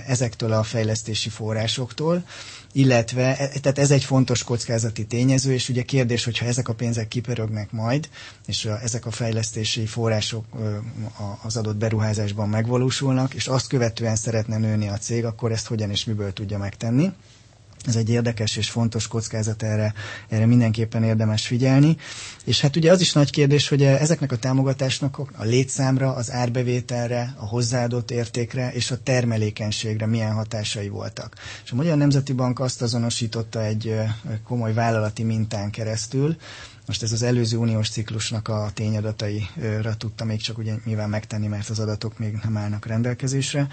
ezektől 0.07 0.53
a 0.53 0.63
fejlesztési 0.63 1.29
forrásoktól, 1.29 2.25
illetve 2.73 3.37
e, 3.37 3.49
tehát 3.61 3.79
ez 3.79 3.91
egy 3.91 4.05
fontos 4.05 4.43
kockázati 4.45 5.07
tényező, 5.07 5.53
és 5.53 5.69
ugye 5.69 5.83
kérdés, 5.83 6.25
hogyha 6.25 6.47
ezek 6.47 6.69
a 6.69 6.75
pénzek 6.75 7.09
kipörögnek 7.09 7.73
majd, 7.73 8.09
és 8.47 8.65
a, 8.65 8.81
ezek 8.83 9.07
a 9.07 9.11
fejlesztési 9.11 9.87
források 9.87 10.45
az 11.43 11.57
adott 11.57 11.77
beruházásban 11.77 12.49
megvalósulnak, 12.49 13.35
és 13.35 13.47
azt 13.47 13.67
követően 13.69 14.17
szeretne 14.17 14.57
nőni 14.59 14.89
a 14.89 14.97
cég, 14.99 15.25
akkor 15.25 15.53
ezt 15.53 15.67
hogyan 15.67 15.91
és 15.91 16.05
miből 16.05 16.33
tudja 16.33 16.59
megtenni. 16.59 17.13
Ez 17.87 17.97
egy 17.97 18.11
érdekes 18.11 18.57
és 18.57 18.71
fontos 18.71 19.09
kockázat, 19.09 19.63
erre, 19.63 19.95
erre 20.29 20.47
mindenképpen 20.47 21.05
érdemes 21.05 21.47
figyelni. 21.47 21.97
És 22.45 22.61
hát 22.61 22.77
ugye 22.77 22.93
az 22.93 23.01
is 23.01 23.13
nagy 23.13 23.31
kérdés, 23.31 23.69
hogy 23.69 23.83
ezeknek 23.83 24.33
a 24.33 24.37
támogatásnak 24.39 25.19
a 25.19 25.45
létszámra, 25.45 26.15
az 26.15 26.33
árbevételre, 26.33 27.35
a 27.37 27.47
hozzáadott 27.47 28.11
értékre 28.11 28.73
és 28.73 28.91
a 28.91 29.03
termelékenységre 29.03 30.07
milyen 30.07 30.33
hatásai 30.33 30.89
voltak. 30.89 31.35
És 31.65 31.71
a 31.71 31.75
Magyar 31.75 31.97
Nemzeti 31.97 32.33
Bank 32.33 32.61
azt 32.61 32.83
azonosította 32.83 33.65
egy 33.65 33.95
komoly 34.45 34.73
vállalati 34.73 35.23
mintán 35.23 35.71
keresztül, 35.71 36.37
Most 36.91 37.03
ez 37.03 37.13
az 37.13 37.23
előző 37.23 37.57
uniós 37.57 37.89
ciklusnak 37.89 38.49
a 38.49 38.71
tényadataira 38.75 39.97
tudta 39.97 40.25
még 40.25 40.41
csak 40.41 40.59
ugye 40.59 40.75
nyilván 40.85 41.09
megtenni, 41.09 41.47
mert 41.47 41.69
az 41.69 41.79
adatok 41.79 42.19
még 42.19 42.39
nem 42.43 42.57
állnak 42.57 42.87
rendelkezésre, 42.87 43.69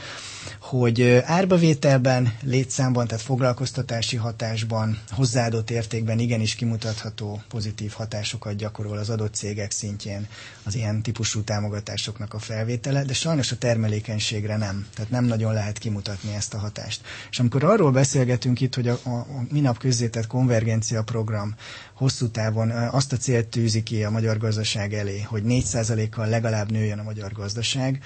hogy 0.60 1.22
árbavételben, 1.26 2.34
létszámban, 2.44 3.08
tehát 3.08 3.24
foglalkoztatási 3.24 4.16
hatásban, 4.16 5.00
hozzáadott 5.10 5.70
értékben 5.70 6.20
igenis 6.20 6.56
kimutatható 6.56 7.42
pozitív 7.50 7.92
hatásokat 7.92 8.56
gyakorol 8.56 8.98
az 8.98 9.10
adott 9.10 9.34
cégek 9.34 9.72
szintjén 9.72 10.28
az 10.64 10.76
ilyen 10.76 11.02
típusú 11.02 11.42
támogatásoknak 11.42 12.34
a 12.34 12.40
felvétele, 12.40 13.04
de 13.04 13.14
sajnos 13.14 13.52
a 13.52 13.58
termelékenységre 13.58 14.58
nem. 14.58 14.88
Tehát 14.96 15.12
nem 15.12 15.26
nagyon 15.26 15.54
lehet 15.54 15.78
kimutatni 15.78 16.34
ezt 16.34 16.54
a 16.54 16.58
hatást. 16.58 17.02
És 17.30 17.40
amikor 17.40 17.64
arról 17.64 17.92
beszélgetünk 17.92 18.62
itt, 18.62 18.76
hogy 18.76 18.88
a, 18.88 19.00
a, 19.04 19.10
a 19.10 19.46
minap 19.52 19.78
közzétett 19.78 20.28
konvergencia 20.28 21.04
program 21.04 21.56
hosszú 21.98 22.30
távon 22.30 22.70
azt 22.72 23.14
a 23.14 23.18
célt 23.18 23.48
tűzi 23.48 23.84
ki 23.84 24.04
a 24.04 24.10
magyar 24.10 24.38
gazdaság 24.38 24.94
elé, 24.94 25.22
hogy 25.22 25.44
4%-kal 25.46 26.28
legalább 26.28 26.72
nőjön 26.72 27.00
a 27.00 27.04
magyar 27.04 27.32
gazdaság, 27.32 28.04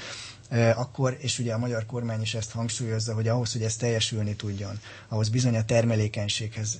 akkor, 0.75 1.17
és 1.19 1.39
ugye 1.39 1.53
a 1.53 1.57
magyar 1.57 1.85
kormány 1.85 2.21
is 2.21 2.33
ezt 2.33 2.51
hangsúlyozza, 2.51 3.13
hogy 3.13 3.27
ahhoz, 3.27 3.51
hogy 3.51 3.61
ez 3.63 3.75
teljesülni 3.75 4.35
tudjon, 4.35 4.79
ahhoz 5.07 5.29
bizony 5.29 5.55
a 5.57 5.63
termelékenységhez 5.65 6.79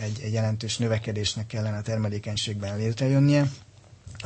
egy, 0.00 0.20
egy 0.22 0.32
jelentős 0.32 0.76
növekedésnek 0.78 1.46
kellene 1.46 1.76
a 1.76 1.82
termelékenységben 1.82 2.76
létrejönnie, 2.76 3.50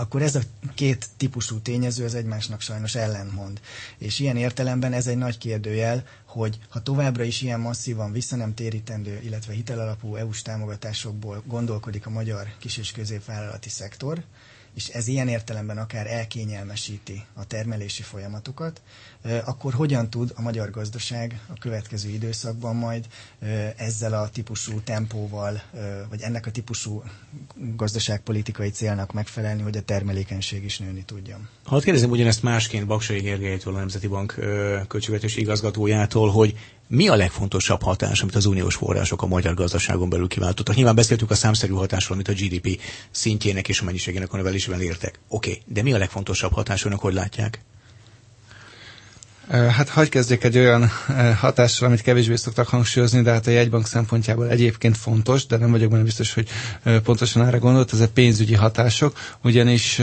akkor 0.00 0.22
ez 0.22 0.34
a 0.34 0.40
két 0.74 1.06
típusú 1.16 1.58
tényező 1.60 2.04
az 2.04 2.14
egymásnak 2.14 2.60
sajnos 2.60 2.94
ellentmond. 2.94 3.60
És 3.98 4.18
ilyen 4.18 4.36
értelemben 4.36 4.92
ez 4.92 5.06
egy 5.06 5.16
nagy 5.16 5.38
kérdőjel, 5.38 6.04
hogy 6.24 6.58
ha 6.68 6.82
továbbra 6.82 7.22
is 7.22 7.42
ilyen 7.42 7.60
masszívan 7.60 8.12
vissza 8.12 8.36
nem 8.36 8.54
térítendő, 8.54 9.20
illetve 9.24 9.52
hitelalapú 9.52 10.16
EU-s 10.16 10.42
támogatásokból 10.42 11.42
gondolkodik 11.46 12.06
a 12.06 12.10
magyar 12.10 12.46
kis- 12.58 12.78
és 12.78 12.92
középvállalati 12.92 13.68
szektor, 13.68 14.22
és 14.74 14.88
ez 14.88 15.06
ilyen 15.06 15.28
értelemben 15.28 15.78
akár 15.78 16.06
elkényelmesíti 16.06 17.24
a 17.34 17.46
termelési 17.46 18.02
folyamatokat, 18.02 18.80
akkor 19.44 19.72
hogyan 19.72 20.10
tud 20.10 20.32
a 20.34 20.42
magyar 20.42 20.70
gazdaság 20.70 21.40
a 21.46 21.58
következő 21.58 22.08
időszakban 22.08 22.76
majd 22.76 23.06
ezzel 23.76 24.12
a 24.12 24.28
típusú 24.28 24.80
tempóval, 24.84 25.62
vagy 26.08 26.20
ennek 26.20 26.46
a 26.46 26.50
típusú 26.50 27.02
gazdaságpolitikai 27.76 28.70
célnak 28.70 29.12
megfelelni, 29.12 29.62
hogy 29.62 29.76
a 29.76 29.82
termelékenység 29.82 30.64
is 30.64 30.78
nőni 30.78 31.02
tudjon. 31.02 31.48
Hadd 31.64 31.82
kérdezem 31.82 32.10
ugyanezt 32.10 32.42
másként 32.42 32.86
Baksai 32.86 33.20
Gergelytől, 33.20 33.74
a 33.74 33.78
Nemzeti 33.78 34.06
Bank 34.06 34.34
költségvetési 34.88 35.40
igazgatójától, 35.40 36.30
hogy 36.30 36.56
mi 36.86 37.08
a 37.08 37.16
legfontosabb 37.16 37.82
hatás, 37.82 38.22
amit 38.22 38.34
az 38.34 38.46
uniós 38.46 38.74
források 38.74 39.22
a 39.22 39.26
magyar 39.26 39.54
gazdaságon 39.54 40.08
belül 40.08 40.28
kiváltottak? 40.28 40.74
Nyilván 40.74 40.94
beszéltük 40.94 41.30
a 41.30 41.34
számszerű 41.34 41.72
hatásról, 41.72 42.16
amit 42.16 42.28
a 42.28 42.32
GDP 42.32 42.80
szintjének 43.10 43.68
és 43.68 43.80
a 43.80 43.84
mennyiségének 43.84 44.32
a 44.32 44.36
növelésével 44.36 44.80
értek. 44.80 45.18
Oké, 45.28 45.50
okay. 45.50 45.62
de 45.66 45.82
mi 45.82 45.92
a 45.92 45.98
legfontosabb 45.98 46.52
hatás, 46.52 46.84
önök 46.84 46.98
hogy 46.98 47.14
látják? 47.14 47.60
Hát 49.50 49.88
hagyj 49.88 50.08
kezdjek 50.08 50.44
egy 50.44 50.58
olyan 50.58 50.90
hatással, 51.38 51.88
amit 51.88 52.00
kevésbé 52.02 52.36
szoktak 52.36 52.68
hangsúlyozni, 52.68 53.22
de 53.22 53.30
hát 53.32 53.46
a 53.46 53.50
jegybank 53.50 53.86
szempontjából 53.86 54.48
egyébként 54.48 54.96
fontos, 54.96 55.46
de 55.46 55.56
nem 55.56 55.70
vagyok 55.70 55.90
benne 55.90 56.02
biztos, 56.02 56.34
hogy 56.34 56.48
pontosan 57.02 57.46
erre 57.46 57.56
gondolt, 57.58 57.92
ez 57.92 58.00
a 58.00 58.08
pénzügyi 58.08 58.54
hatások, 58.54 59.16
ugyanis 59.42 60.00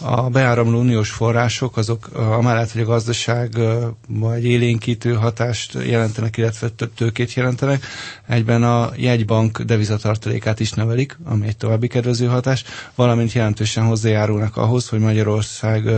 a 0.00 0.28
beáramló 0.30 0.78
uniós 0.78 1.10
források 1.10 1.76
azok 1.76 2.06
amellett, 2.12 2.72
hogy 2.72 2.80
a 2.80 2.84
gazdaság 2.84 3.58
vagy 4.08 4.44
élénkítő 4.44 5.14
hatást 5.14 5.78
jelentenek, 5.86 6.36
illetve 6.36 6.68
több 6.68 6.94
tőkét 6.94 7.34
jelentenek, 7.34 7.86
egyben 8.28 8.62
a 8.62 8.90
jegybank 8.96 9.60
devizatartalékát 9.62 10.60
is 10.60 10.72
növelik, 10.72 11.18
ami 11.24 11.46
egy 11.46 11.56
további 11.56 11.86
kedvező 11.86 12.26
hatás, 12.26 12.64
valamint 12.94 13.32
jelentősen 13.32 13.84
hozzájárulnak 13.84 14.56
ahhoz, 14.56 14.88
hogy 14.88 14.98
Magyarország 15.00 15.88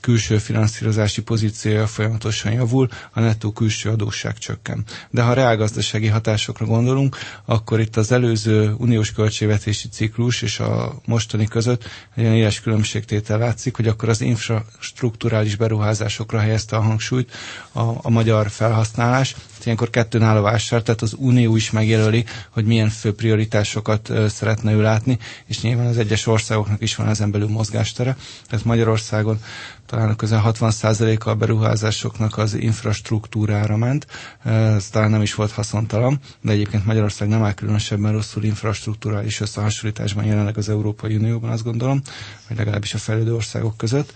külső 0.00 0.38
finanszírozási 0.38 1.22
pozíciója 1.22 1.86
folyamatosan 1.86 2.52
javul, 2.52 2.88
a 3.12 3.20
nettó 3.20 3.52
külső 3.52 3.90
adósság 3.90 4.38
csökken. 4.38 4.84
De 5.10 5.22
ha 5.22 5.32
reálgazdasági 5.32 6.06
hatásokra 6.06 6.66
gondolunk, 6.66 7.16
akkor 7.44 7.80
itt 7.80 7.96
az 7.96 8.12
előző 8.12 8.74
uniós 8.78 9.12
költségvetési 9.12 9.88
ciklus 9.88 10.42
és 10.42 10.60
a 10.60 10.94
mostani 11.06 11.46
között 11.46 11.84
egy 12.14 12.24
olyan 12.24 12.36
éles 12.36 12.60
különbségtétel 12.60 13.38
látszik, 13.38 13.76
hogy 13.76 13.88
akkor 13.88 14.08
az 14.08 14.20
infrastruktúrális 14.20 15.56
beruházásokra 15.56 16.38
helyezte 16.38 16.76
a 16.76 16.80
hangsúlyt 16.80 17.30
a, 17.72 17.80
a 17.80 18.10
magyar 18.10 18.50
felhasználás, 18.50 19.34
ilyenkor 19.64 19.90
kettőn 19.90 20.22
áll 20.22 20.36
a 20.36 20.40
vásár, 20.40 20.82
tehát 20.82 21.02
az 21.02 21.14
Unió 21.18 21.56
is 21.56 21.70
megjelöli, 21.70 22.24
hogy 22.50 22.64
milyen 22.64 22.88
fő 22.88 23.14
prioritásokat 23.14 24.12
szeretne 24.28 24.72
ő 24.72 24.80
látni, 24.82 25.18
és 25.46 25.60
nyilván 25.60 25.86
az 25.86 25.98
egyes 25.98 26.26
országoknak 26.26 26.82
is 26.82 26.94
van 26.96 27.08
ezen 27.08 27.30
belül 27.30 27.48
mozgástere. 27.48 28.16
Tehát 28.48 28.64
Magyarországon 28.64 29.40
talán 29.88 30.16
közel 30.16 30.42
60%-a 30.46 31.28
a 31.28 31.34
beruházásoknak 31.34 32.38
az 32.38 32.54
infrastruktúrára 32.54 33.76
ment. 33.76 34.06
Ez 34.44 34.88
talán 34.88 35.10
nem 35.10 35.22
is 35.22 35.34
volt 35.34 35.50
haszontalan, 35.50 36.18
de 36.40 36.52
egyébként 36.52 36.84
Magyarország 36.86 37.28
nem 37.28 37.42
áll 37.42 37.52
különösebben 37.52 38.12
rosszul 38.12 38.44
infrastruktúrális 38.44 39.40
összehasonlításban 39.40 40.24
jelenleg 40.24 40.56
az 40.56 40.68
Európai 40.68 41.16
Unióban, 41.16 41.50
azt 41.50 41.64
gondolom, 41.64 42.00
vagy 42.48 42.56
legalábbis 42.56 42.94
a 42.94 42.98
fejlődő 42.98 43.34
országok 43.34 43.76
között. 43.76 44.12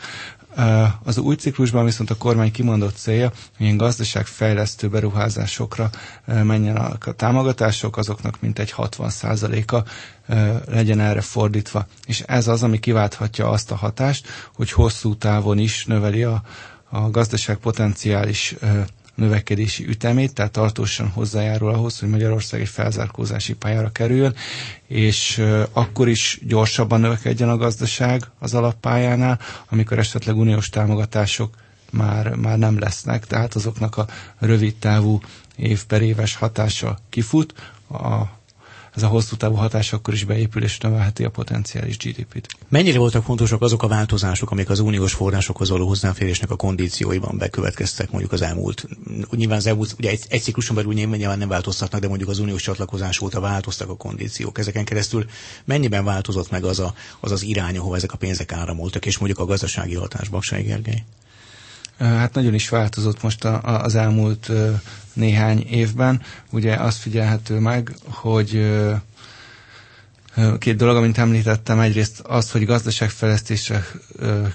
Az 1.03 1.19
új 1.19 1.35
ciklusban 1.35 1.85
viszont 1.85 2.11
a 2.11 2.17
kormány 2.17 2.51
kimondott 2.53 2.97
célja, 2.97 3.29
hogy 3.29 3.67
ilyen 3.67 3.77
gazdaságfejlesztő 3.77 4.89
beruházásokra 4.89 5.91
menjenek 6.27 7.07
a 7.07 7.13
támogatások, 7.13 7.97
azoknak 7.97 8.41
mintegy 8.41 8.75
60%-a 8.77 9.83
legyen 10.71 11.01
erre 11.01 11.21
fordítva. 11.21 11.87
És 12.07 12.21
ez 12.21 12.49
az, 12.49 12.63
ami 12.63 12.79
kiválthatja 12.79 13.49
azt 13.51 13.71
a 13.71 13.75
hatást, 13.77 14.29
hogy 14.55 14.71
hosszú 14.73 15.17
távon 15.17 15.59
is 15.59 15.85
növeli 15.85 16.23
a, 16.23 16.43
a 16.91 17.11
gazdaság 17.11 17.57
potenciális 17.57 18.55
növekedési 19.15 19.87
ütemét, 19.89 20.35
tehát 20.35 20.53
tartósan 20.53 21.09
hozzájárul 21.09 21.71
ahhoz, 21.75 21.99
hogy 21.99 22.09
Magyarország 22.09 22.61
egy 22.61 22.69
felzárkózási 22.69 23.55
pályára 23.55 23.93
kerüljön, 23.93 24.35
és 24.87 25.43
akkor 25.73 26.09
is 26.09 26.39
gyorsabban 26.47 27.01
növekedjen 27.01 27.49
a 27.49 27.57
gazdaság 27.57 28.23
az 28.39 28.55
alappályánál, 28.55 29.39
amikor 29.69 29.99
esetleg 29.99 30.37
uniós 30.37 30.69
támogatások 30.69 31.55
már, 31.91 32.35
már 32.35 32.59
nem 32.59 32.79
lesznek, 32.79 33.27
tehát 33.27 33.55
azoknak 33.55 33.97
a 33.97 34.07
rövid 34.39 34.75
távú 34.77 35.21
év 35.57 35.85
per 35.85 36.03
éves 36.03 36.35
hatása 36.37 36.99
kifut, 37.09 37.55
a 37.91 38.41
ez 38.95 39.03
a 39.03 39.07
hosszú 39.07 39.37
távú 39.37 39.55
hatás 39.55 39.93
akkor 39.93 40.15
is 40.15 40.25
beépül 40.25 40.63
és 40.63 40.79
növelheti 40.79 41.25
a 41.25 41.31
potenciális 41.31 41.97
GDP-t. 41.97 42.49
Mennyire 42.69 42.99
voltak 42.99 43.25
fontosak 43.25 43.63
azok 43.63 43.83
a 43.83 43.89
változások, 43.89 44.51
amik 44.51 44.71
az 44.71 44.79
uniós 44.79 45.13
forrásokhoz 45.13 45.69
való 45.69 45.87
hozzáférésnek 45.87 46.51
a 46.51 46.57
kondícióiban 46.57 47.39
bekövetkeztek 47.39 48.11
mondjuk 48.11 48.33
az 48.33 48.43
elmúlt, 48.43 48.87
nyilván 49.31 49.57
az 49.57 49.67
elmúlt, 49.67 49.95
ugye 49.99 50.11
egy, 50.11 50.25
egy 50.29 50.43
cikluson 50.43 50.77
belül 50.77 50.93
nyilván 50.93 51.39
nem 51.39 51.49
változtatnak, 51.49 52.01
de 52.01 52.09
mondjuk 52.09 52.29
az 52.29 52.39
uniós 52.39 52.63
csatlakozás 52.63 53.21
óta 53.21 53.41
változtak 53.41 53.89
a 53.89 53.97
kondíciók. 53.97 54.59
Ezeken 54.59 54.85
keresztül 54.85 55.27
mennyiben 55.65 56.05
változott 56.05 56.51
meg 56.51 56.65
az 56.65 56.79
a, 56.79 56.95
az, 57.21 57.31
az 57.31 57.43
irány, 57.43 57.77
ahova 57.77 57.97
ezek 57.97 58.13
a 58.13 58.17
pénzek 58.17 58.53
áramoltak, 58.53 59.07
és 59.07 59.19
mondjuk 59.19 59.41
a 59.41 59.45
gazdasági 59.45 59.95
hatás, 59.95 60.29
Gergely? 60.51 61.05
Hát 61.99 62.35
nagyon 62.35 62.55
is 62.55 62.69
változott 62.69 63.23
most 63.23 63.45
a, 63.45 63.61
a, 63.63 63.83
az 63.83 63.95
elmúlt 63.95 64.51
néhány 65.13 65.67
évben. 65.71 66.23
Ugye 66.51 66.75
azt 66.75 66.99
figyelhető 66.99 67.59
meg, 67.59 67.95
hogy 68.05 68.71
két 70.59 70.77
dolog, 70.77 70.97
amit 70.97 71.19
említettem, 71.19 71.81
egyrészt 71.81 72.21
az, 72.21 72.51
hogy 72.51 72.65
gazdaságfejlesztésre, 72.65 73.85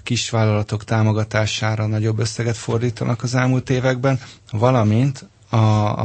kisvállalatok 0.03 0.83
támogatására 0.83 1.85
nagyobb 1.85 2.19
összeget 2.19 2.57
fordítanak 2.57 3.23
az 3.23 3.35
elmúlt 3.35 3.69
években, 3.69 4.19
valamint 4.51 5.25
a, 5.49 5.57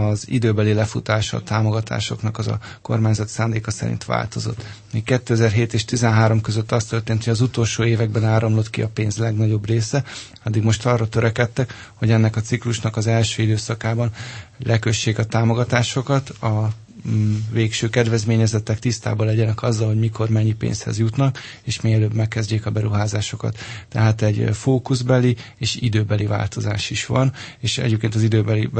az 0.08 0.24
időbeli 0.28 0.72
lefutása 0.72 1.36
a 1.36 1.42
támogatásoknak 1.42 2.38
az 2.38 2.48
a 2.48 2.58
kormányzat 2.82 3.28
szándéka 3.28 3.70
szerint 3.70 4.04
változott. 4.04 4.64
Még 4.92 5.02
2007 5.04 5.72
és 5.74 5.84
2013 5.84 6.40
között 6.40 6.72
az 6.72 6.84
történt, 6.84 7.24
hogy 7.24 7.32
az 7.32 7.40
utolsó 7.40 7.84
években 7.84 8.24
áramlott 8.24 8.70
ki 8.70 8.82
a 8.82 8.88
pénz 8.88 9.16
legnagyobb 9.16 9.66
része, 9.66 10.04
addig 10.44 10.62
most 10.62 10.86
arra 10.86 11.08
törekedtek, 11.08 11.74
hogy 11.94 12.10
ennek 12.10 12.36
a 12.36 12.40
ciklusnak 12.40 12.96
az 12.96 13.06
első 13.06 13.42
időszakában 13.42 14.10
lekössék 14.58 15.18
a 15.18 15.24
támogatásokat, 15.24 16.28
a 16.30 16.68
végső 17.50 17.88
kedvezményezettek 17.88 18.78
tisztában 18.78 19.26
legyenek 19.26 19.62
azzal, 19.62 19.86
hogy 19.86 19.98
mikor 19.98 20.28
mennyi 20.28 20.52
pénzhez 20.54 20.98
jutnak, 20.98 21.38
és 21.62 21.80
mielőbb 21.80 22.14
megkezdjék 22.14 22.66
a 22.66 22.70
beruházásokat. 22.70 23.58
Tehát 23.88 24.22
egy 24.22 24.48
fókuszbeli 24.52 25.36
és 25.56 25.76
időbeli 25.80 26.26
változás 26.26 26.90
is 26.90 27.06
van, 27.06 27.32
és 27.58 27.78
egyébként 27.78 28.14
az 28.14 28.22
időbeli 28.22 28.70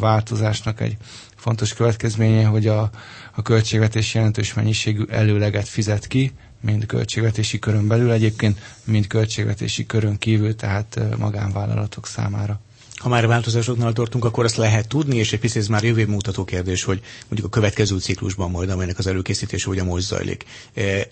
változásnak 0.00 0.80
egy 0.80 0.96
fontos 1.36 1.74
következménye, 1.74 2.44
hogy 2.46 2.66
a, 2.66 2.90
a 3.34 3.42
költségvetés 3.42 4.14
jelentős 4.14 4.54
mennyiségű 4.54 5.02
előleget 5.08 5.68
fizet 5.68 6.06
ki, 6.06 6.32
mind 6.60 6.86
költségvetési 6.86 7.58
körön 7.58 7.86
belül 7.86 8.10
egyébként, 8.12 8.58
mind 8.84 9.06
költségvetési 9.06 9.86
körön 9.86 10.18
kívül, 10.18 10.56
tehát 10.56 11.00
magánvállalatok 11.18 12.06
számára. 12.06 12.60
Ha 12.98 13.08
már 13.08 13.26
változásoknál 13.26 13.92
tartunk, 13.92 14.24
akkor 14.24 14.44
azt 14.44 14.56
lehet 14.56 14.88
tudni, 14.88 15.16
és 15.16 15.32
egy 15.32 15.38
picit 15.40 15.56
ez 15.62 15.66
már 15.66 15.82
jövő 15.84 16.06
mutató 16.06 16.44
kérdés, 16.44 16.84
hogy 16.84 17.00
mondjuk 17.28 17.46
a 17.46 17.58
következő 17.58 17.98
ciklusban 17.98 18.50
majd, 18.50 18.70
amelynek 18.70 18.98
az 18.98 19.06
előkészítése 19.06 19.68
ugye 19.68 19.82
most 19.82 20.06
zajlik. 20.06 20.44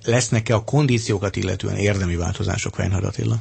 Lesznek-e 0.04 0.54
a 0.54 0.64
kondíciókat 0.64 1.36
illetően 1.36 1.76
érdemi 1.76 2.16
változások, 2.16 2.78
Weinhard 2.78 3.04
Attila? 3.04 3.40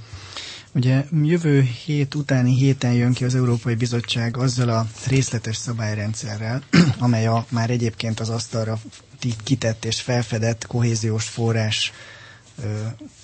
Ugye 0.71 1.05
jövő 1.23 1.61
hét 1.85 2.15
utáni 2.15 2.55
héten 2.55 2.93
jön 2.93 3.13
ki 3.13 3.23
az 3.25 3.35
Európai 3.35 3.75
Bizottság 3.75 4.37
azzal 4.37 4.69
a 4.69 4.87
részletes 5.07 5.57
szabályrendszerrel, 5.57 6.61
amely 6.99 7.27
a 7.27 7.45
már 7.49 7.69
egyébként 7.69 8.19
az 8.19 8.29
asztalra 8.29 8.79
kitett 9.43 9.85
és 9.85 10.01
felfedett 10.01 10.67
kohéziós 10.67 11.23
forrás 11.25 11.91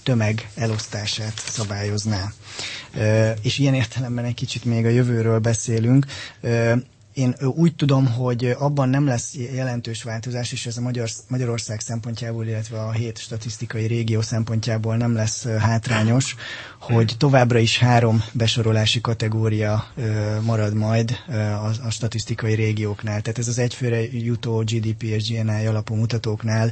tömeg 0.04 0.50
elosztását 0.56 1.40
szabályozná. 1.40 2.32
És 3.42 3.58
ilyen 3.58 3.74
értelemben 3.74 4.26
egy 4.26 4.34
kicsit 4.34 4.66
még 4.66 4.86
a 4.86 4.90
jövőről 4.90 5.40
beszélünk 5.40 6.06
én 7.14 7.36
úgy 7.56 7.76
tudom, 7.76 8.06
hogy 8.08 8.56
abban 8.60 8.90
nem 8.90 9.06
lesz 9.06 9.34
jelentős 9.54 10.04
változás, 10.04 10.52
és 10.52 10.66
ez 10.66 10.78
a 10.78 10.82
Magyar, 10.82 11.10
Magyarország 11.28 11.80
szempontjából, 11.80 12.46
illetve 12.46 12.82
a 12.82 12.92
hét 12.92 13.18
statisztikai 13.18 13.86
régió 13.86 14.22
szempontjából 14.22 14.98
nem 14.98 15.14
lesz 15.14 15.48
hátrányos, 15.48 16.36
hogy 16.80 17.16
továbbra 17.18 17.60
is 17.60 17.80
három 17.80 18.24
besorolási 18.32 19.02
kategória 19.02 19.86
marad 20.42 20.74
majd 20.74 21.18
a, 21.28 21.86
a 21.86 21.90
statisztikai 21.90 22.54
régióknál. 22.54 23.22
Tehát 23.22 23.40
ez 23.40 23.48
az 23.48 23.58
egyfőre 23.58 24.02
jutó 24.12 24.58
GDP 24.58 25.04
és 25.04 25.30
GNI 25.30 25.66
alapú 25.66 25.96
mutatóknál 25.96 26.72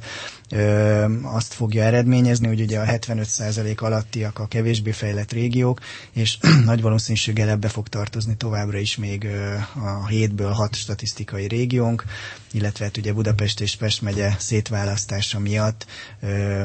azt 1.21 1.53
fogja 1.53 1.83
eredményezni, 1.83 2.47
hogy 2.47 2.61
ugye 2.61 2.79
a 2.79 2.85
75% 2.85 3.77
alattiak 3.77 4.39
a 4.39 4.47
kevésbé 4.47 4.91
fejlett 4.91 5.31
régiók, 5.31 5.79
és 6.11 6.37
nagy 6.65 6.81
valószínűséggel 6.81 7.49
ebbe 7.49 7.67
fog 7.67 7.87
tartozni 7.87 8.35
továbbra 8.35 8.77
is 8.77 8.97
még 8.97 9.27
a 9.75 10.07
hétből 10.29 10.51
hat 10.51 10.75
statisztikai 10.75 11.47
régiónk, 11.47 12.03
illetve 12.51 12.85
hát 12.85 12.97
ugye 12.97 13.13
Budapest 13.13 13.61
és 13.61 13.75
Pest 13.75 14.01
megye 14.01 14.31
szétválasztása 14.37 15.39
miatt 15.39 15.85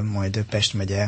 majd 0.02 0.44
Pest 0.50 0.74
megye 0.74 1.06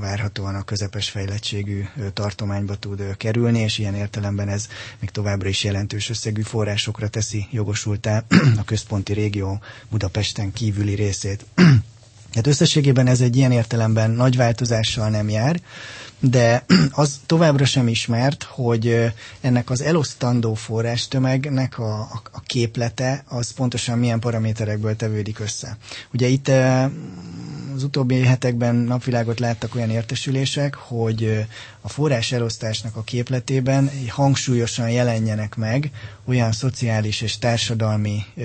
várhatóan 0.00 0.54
a 0.54 0.62
közepes 0.62 1.10
fejlettségű 1.10 1.84
tartományba 2.12 2.74
tud 2.76 3.16
kerülni, 3.16 3.58
és 3.58 3.78
ilyen 3.78 3.94
értelemben 3.94 4.48
ez 4.48 4.68
még 5.00 5.10
továbbra 5.10 5.48
is 5.48 5.64
jelentős 5.64 6.08
összegű 6.10 6.42
forrásokra 6.42 7.08
teszi 7.08 7.46
jogosultá 7.50 8.24
a 8.56 8.64
központi 8.64 9.12
régió 9.12 9.60
Budapesten 9.90 10.52
kívüli 10.52 10.94
részét. 10.94 11.44
Hát 12.38 12.46
összességében 12.46 13.06
ez 13.06 13.20
egy 13.20 13.36
ilyen 13.36 13.52
értelemben 13.52 14.10
nagy 14.10 14.36
változással 14.36 15.08
nem 15.08 15.28
jár, 15.28 15.60
de 16.20 16.64
az 16.90 17.20
továbbra 17.26 17.64
sem 17.64 17.88
ismert, 17.88 18.42
hogy 18.42 19.12
ennek 19.40 19.70
az 19.70 19.80
elosztandó 19.82 20.54
forrástömegnek 20.54 21.78
a, 21.78 22.00
a, 22.00 22.22
a 22.32 22.40
képlete 22.40 23.24
az 23.28 23.50
pontosan 23.50 23.98
milyen 23.98 24.20
paraméterekből 24.20 24.96
tevődik 24.96 25.38
össze. 25.38 25.76
Ugye 26.12 26.26
itt 26.26 26.48
az 27.74 27.82
utóbbi 27.82 28.20
hetekben 28.20 28.74
napvilágot 28.74 29.38
láttak 29.40 29.74
olyan 29.74 29.90
értesülések, 29.90 30.74
hogy 30.74 31.46
a 31.80 31.88
forrás 31.88 32.32
elosztásnak 32.32 32.96
a 32.96 33.02
képletében 33.02 33.90
hangsúlyosan 34.08 34.90
jelenjenek 34.90 35.56
meg 35.56 35.90
olyan 36.24 36.52
szociális 36.52 37.20
és 37.20 37.38
társadalmi 37.38 38.24
ö, 38.36 38.44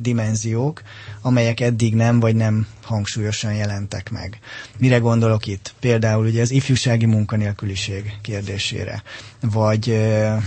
dimenziók, 0.00 0.82
amelyek 1.22 1.60
eddig 1.60 1.94
nem 1.94 2.20
vagy 2.20 2.34
nem 2.36 2.66
hangsúlyosan 2.82 3.54
jelentek 3.54 4.10
meg. 4.10 4.38
Mire 4.78 4.98
gondolok 4.98 5.46
itt? 5.46 5.74
Például 5.80 6.26
ugye 6.26 6.40
az 6.42 6.50
ifjúsági 6.50 7.06
munkanélküliség 7.06 8.12
kérdésére, 8.22 9.02
vagy, 9.40 9.98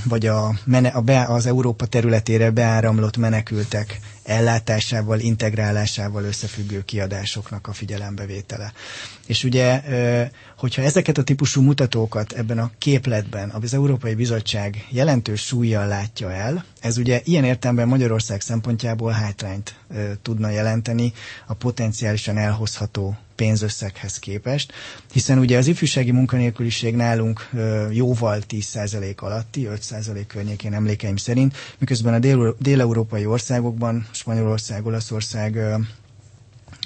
vagy 0.04 0.26
a, 0.26 0.54
mene, 0.64 0.88
a 0.88 1.02
be, 1.02 1.24
az 1.24 1.46
Európa 1.46 1.86
területére 1.86 2.52
beáramlott 2.52 3.18
menekültek 3.18 4.00
ellátásával, 4.24 5.20
integrálásával 5.20 6.24
összefüggő 6.24 6.84
kiadásoknak 6.86 7.68
a 7.68 7.74
figyelembevétele. 7.74 8.72
És 9.26 9.44
ugye, 9.44 9.82
hogyha 10.58 10.82
ezeket 10.82 11.18
a 11.18 11.24
típusú 11.24 11.62
mutatókat 11.62 12.32
ebben 12.32 12.60
a 12.60 12.72
képletben 12.78 13.50
az 13.50 13.74
Európai 13.74 14.16
Bizottság 14.16 14.86
jelentős 14.90 15.42
súlyjal 15.42 15.88
látja 15.88 16.32
el, 16.32 16.66
ez 16.82 16.98
ugye 16.98 17.22
ilyen 17.24 17.44
értelemben 17.44 17.88
Magyarország 17.88 18.42
szempontjából 18.42 19.12
hátrányt 19.12 19.76
tudna 20.22 20.50
jelenteni 20.50 21.14
a 21.48 21.54
potenciálisan 21.54 22.38
elhozható 22.38 23.18
pénzösszeghez 23.36 24.20
képest, 24.20 24.74
hiszen 25.12 25.38
ugye 25.40 25.58
az 25.58 25.68
ifjúsági 25.68 26.12
munkanélküliség 26.12 26.96
nálunk 26.96 27.50
jóval 27.92 28.42
10% 28.50 29.16
alatti, 29.18 29.68
5% 29.72 30.24
környékén 30.28 30.74
emlékeim 30.74 31.16
szerint, 31.18 31.56
miközben 31.78 32.14
a 32.14 32.20
dél- 32.20 32.56
dél-európai 32.60 33.26
országokban, 33.26 34.08
Spanyolország, 34.12 34.86
Olaszország, 34.86 35.60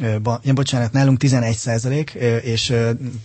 ja, 0.01 0.53
bocsánat, 0.53 0.91
nálunk 0.91 1.17
11 1.17 1.55
százalék, 1.55 2.09
és 2.41 2.73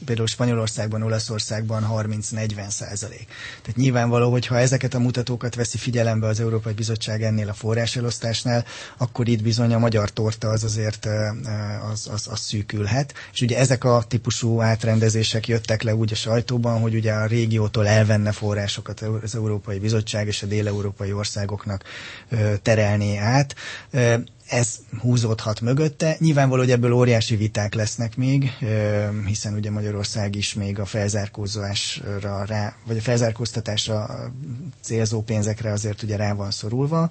például 0.05 0.27
Spanyolországban, 0.27 1.03
Olaszországban 1.03 1.87
30-40 1.93 2.69
százalék. 2.69 3.27
Tehát 3.63 3.77
nyilvánvaló, 3.77 4.31
hogy 4.31 4.47
ha 4.47 4.59
ezeket 4.59 4.95
a 4.95 4.99
mutatókat 4.99 5.55
veszi 5.55 5.79
figyelembe 5.79 6.27
az 6.27 6.41
Európai 6.41 6.73
Bizottság 6.73 7.23
ennél 7.23 7.49
a 7.49 7.53
forráselosztásnál, 7.53 8.65
akkor 8.97 9.29
itt 9.29 9.43
bizony 9.43 9.75
a 9.75 9.79
magyar 9.79 10.11
torta 10.11 10.49
az 10.49 10.65
azért 10.65 11.07
az, 11.93 12.09
az, 12.13 12.27
az 12.31 12.39
szűkülhet. 12.41 13.15
És 13.33 13.41
ugye 13.41 13.59
ezek 13.59 13.85
a 13.85 14.05
típusú 14.09 14.61
átrendezések 14.61 15.49
jöttek 15.49 15.83
le 15.83 15.95
úgy 15.95 16.13
a 16.13 16.17
sajtóban, 16.17 16.81
hogy 16.81 16.95
ugye 16.95 17.13
a 17.13 17.27
régiótól 17.27 17.87
elvenne 17.87 18.33
forrásokat 18.33 19.01
az 19.23 19.35
Európai 19.35 19.79
Bizottság 19.79 20.27
és 20.27 20.43
a 20.43 20.47
déleurópai 20.47 21.13
országoknak 21.13 21.85
terelné 22.63 23.17
át 23.17 23.55
ez 24.49 24.77
húzódhat 25.01 25.61
mögötte. 25.61 26.17
Nyilvánvaló, 26.19 26.61
hogy 26.63 26.71
ebből 26.71 26.93
óriási 26.93 27.37
viták 27.37 27.75
lesznek 27.75 28.17
még, 28.17 28.51
hiszen 29.27 29.55
ugye 29.55 29.71
Magyarország 29.71 30.35
is 30.35 30.55
még 30.55 30.79
a 30.79 30.85
felzárkózásra 30.85 32.45
rá, 32.45 32.75
vagy 32.87 32.97
a 32.97 33.01
felzárkóztatásra 33.01 34.31
célzó 34.83 35.23
pénzekre 35.23 35.73
azért 35.73 36.03
ugye 36.03 36.17
rá 36.17 36.33
van 36.35 36.51
szorulva, 36.51 37.11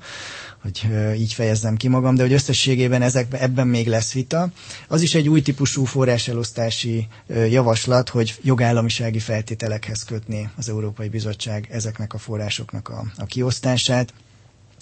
hogy 0.62 0.88
így 1.18 1.34
fejezzem 1.34 1.76
ki 1.78 1.88
magam, 1.88 2.16
de 2.16 2.22
hogy 2.22 2.34
összességében 2.34 3.02
ezek, 3.02 3.34
ebben 3.42 3.68
még 3.68 3.88
lesz 3.88 4.14
vita. 4.14 4.50
Az 4.88 5.02
is 5.02 5.16
egy 5.16 5.30
új 5.30 5.42
típusú 5.42 5.84
forráselosztási 5.84 7.08
javaslat, 7.28 8.10
hogy 8.10 8.40
jogállamisági 8.44 9.20
feltételekhez 9.20 10.04
kötni 10.04 10.50
az 10.58 10.70
Európai 10.70 11.10
Bizottság 11.10 11.68
ezeknek 11.72 12.14
a 12.14 12.18
forrásoknak 12.18 12.90
a, 12.90 13.04
a 13.18 13.26
kiosztását. 13.26 14.14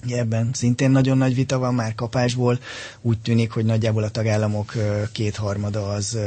Ebben 0.08 0.50
szintén 0.52 0.90
nagyon 0.90 1.18
nagy 1.18 1.34
vita 1.34 1.58
van 1.58 1.74
már 1.74 1.94
kapásból. 1.94 2.58
Úgy 3.00 3.18
tűnik, 3.20 3.50
hogy 3.50 3.64
nagyjából 3.64 4.02
a 4.02 4.08
tagállamok 4.10 4.72
kétharmada 5.12 5.88
az 5.88 6.18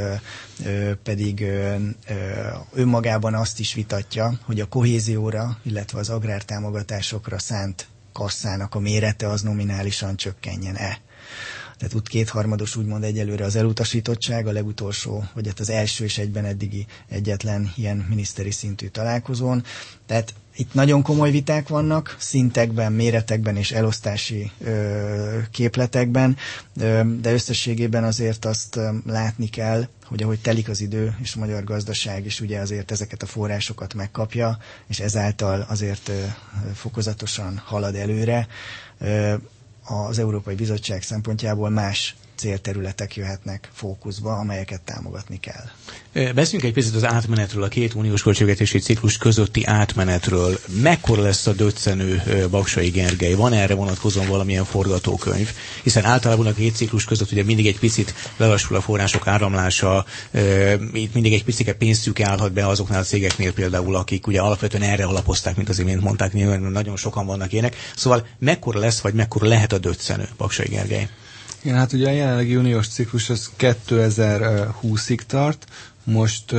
pedig 1.03 1.45
önmagában 2.73 3.33
azt 3.33 3.59
is 3.59 3.73
vitatja, 3.73 4.39
hogy 4.45 4.59
a 4.59 4.67
kohézióra, 4.67 5.57
illetve 5.63 5.99
az 5.99 6.09
agrártámogatásokra 6.09 7.39
szánt 7.39 7.87
kasszának 8.13 8.75
a 8.75 8.79
mérete 8.79 9.27
az 9.29 9.41
nominálisan 9.41 10.15
csökkenjen-e. 10.15 10.99
Tehát 11.77 11.93
úgy 11.93 12.07
kétharmados 12.07 12.75
úgymond 12.75 13.03
egyelőre 13.03 13.45
az 13.45 13.55
elutasítottság, 13.55 14.47
a 14.47 14.51
legutolsó, 14.51 15.23
vagy 15.33 15.47
hát 15.47 15.59
az 15.59 15.69
első 15.69 16.03
és 16.03 16.17
egyben 16.17 16.45
eddigi 16.45 16.85
egyetlen 17.09 17.71
ilyen 17.75 18.05
miniszteri 18.09 18.51
szintű 18.51 18.87
találkozón. 18.87 19.63
Tehát 20.05 20.33
itt 20.57 20.73
nagyon 20.73 21.01
komoly 21.01 21.31
viták 21.31 21.67
vannak, 21.67 22.15
szintekben, 22.19 22.91
méretekben 22.93 23.55
és 23.57 23.71
elosztási 23.71 24.51
ö, 24.63 25.37
képletekben, 25.51 26.37
ö, 26.79 27.01
de 27.21 27.33
összességében 27.33 28.03
azért 28.03 28.45
azt 28.45 28.75
ö, 28.75 28.89
látni 29.05 29.47
kell, 29.47 29.87
hogy 30.05 30.23
ahogy 30.23 30.39
telik 30.39 30.69
az 30.69 30.81
idő, 30.81 31.15
és 31.21 31.35
a 31.35 31.39
magyar 31.39 31.63
gazdaság 31.63 32.25
is 32.25 32.39
ugye 32.41 32.59
azért 32.59 32.91
ezeket 32.91 33.21
a 33.21 33.25
forrásokat 33.25 33.93
megkapja, 33.93 34.57
és 34.87 34.99
ezáltal 34.99 35.65
azért 35.69 36.09
ö, 36.09 36.23
fokozatosan 36.73 37.61
halad 37.65 37.95
előre, 37.95 38.47
ö, 38.99 39.33
az 39.83 40.19
Európai 40.19 40.55
Bizottság 40.55 41.01
szempontjából 41.03 41.69
más 41.69 42.15
célterületek 42.37 43.15
jöhetnek 43.15 43.69
fókuszba, 43.73 44.33
amelyeket 44.33 44.81
támogatni 44.81 45.39
kell. 45.39 45.65
Beszéljünk 46.33 46.63
egy 46.63 46.73
picit 46.73 46.95
az 46.95 47.03
átmenetről, 47.05 47.63
a 47.63 47.67
két 47.67 47.93
uniós 47.93 48.21
költségvetési 48.21 48.79
ciklus 48.79 49.17
közötti 49.17 49.65
átmenetről. 49.65 50.59
Mekkora 50.81 51.21
lesz 51.21 51.47
a 51.47 51.53
döccenő 51.53 52.21
Baksai 52.49 52.89
Gergely? 52.89 53.33
Van 53.33 53.53
erre 53.53 53.73
vonatkozóan 53.73 54.27
valamilyen 54.27 54.65
forgatókönyv? 54.65 55.51
Hiszen 55.83 56.05
általában 56.05 56.45
a 56.45 56.53
két 56.53 56.75
ciklus 56.75 57.05
között 57.05 57.31
ugye 57.31 57.43
mindig 57.43 57.67
egy 57.67 57.79
picit 57.79 58.13
lelassul 58.37 58.75
a 58.75 58.81
források 58.81 59.27
áramlása, 59.27 60.05
itt 60.93 61.13
mindig 61.13 61.33
egy 61.33 61.43
picit 61.43 61.73
pénzszűke 61.73 62.27
állhat 62.27 62.51
be 62.53 62.67
azoknál 62.67 62.99
a 62.99 63.03
cégeknél 63.03 63.53
például, 63.53 63.95
akik 63.95 64.27
ugye 64.27 64.39
alapvetően 64.41 64.83
erre 64.83 65.05
alapozták, 65.05 65.55
mint 65.55 65.69
az 65.69 65.79
imént 65.79 66.01
mondták, 66.01 66.33
nyilván 66.33 66.61
nagyon 66.61 66.95
sokan 66.95 67.25
vannak 67.25 67.51
ilyenek. 67.53 67.75
Szóval 67.95 68.27
mekkora 68.39 68.79
lesz, 68.79 68.99
vagy 68.99 69.13
mekkora 69.13 69.47
lehet 69.47 69.73
a 69.73 69.77
döccenő, 69.77 70.27
Baksai 70.37 70.67
Gergely? 70.67 71.09
Igen, 71.67 71.79
hát 71.79 71.93
ugye 71.93 72.07
a 72.07 72.11
jelenlegi 72.11 72.55
uniós 72.55 72.87
ciklus 72.87 73.29
az 73.29 73.51
2020-ig 73.59 75.19
tart, 75.27 75.65
most 76.03 76.55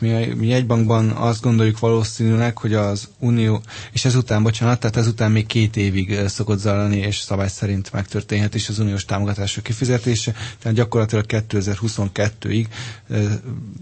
Mi, 0.00 0.08
mi 0.36 0.52
egy 0.52 0.66
bankban 0.66 1.10
azt 1.10 1.42
gondoljuk 1.42 1.78
valószínűleg, 1.78 2.58
hogy 2.58 2.74
az 2.74 3.08
Unió, 3.18 3.62
és 3.92 4.04
ezután, 4.04 4.42
bocsánat, 4.42 4.80
tehát 4.80 4.96
ezután 4.96 5.32
még 5.32 5.46
két 5.46 5.76
évig 5.76 6.18
szokott 6.28 6.58
zajlani, 6.58 6.96
és 6.96 7.18
szabály 7.18 7.48
szerint 7.48 7.92
megtörténhet 7.92 8.54
is 8.54 8.68
az 8.68 8.78
uniós 8.78 9.04
támogatások 9.04 9.62
kifizetése, 9.64 10.32
tehát 10.58 10.76
gyakorlatilag 10.76 11.24
2022-ig 11.28 12.66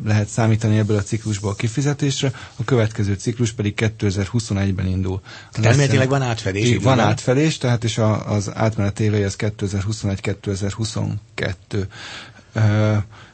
lehet 0.04 0.28
számítani 0.28 0.78
ebből 0.78 0.96
a 0.96 1.02
ciklusból 1.02 1.50
a 1.50 1.54
kifizetésre, 1.54 2.32
a 2.56 2.64
következő 2.64 3.14
ciklus 3.14 3.52
pedig 3.52 3.74
2021-ben 3.76 4.87
indul. 4.87 5.20
Elméletileg 5.62 6.08
van 6.08 6.22
átfedés. 6.22 6.76
Van 6.82 7.00
átfedés, 7.00 7.58
tehát 7.58 7.84
és 7.84 7.98
a, 7.98 8.32
az 8.32 8.50
átmenet 8.54 9.00
évei 9.00 9.22
az 9.22 9.37
2021-2022. 9.38 11.87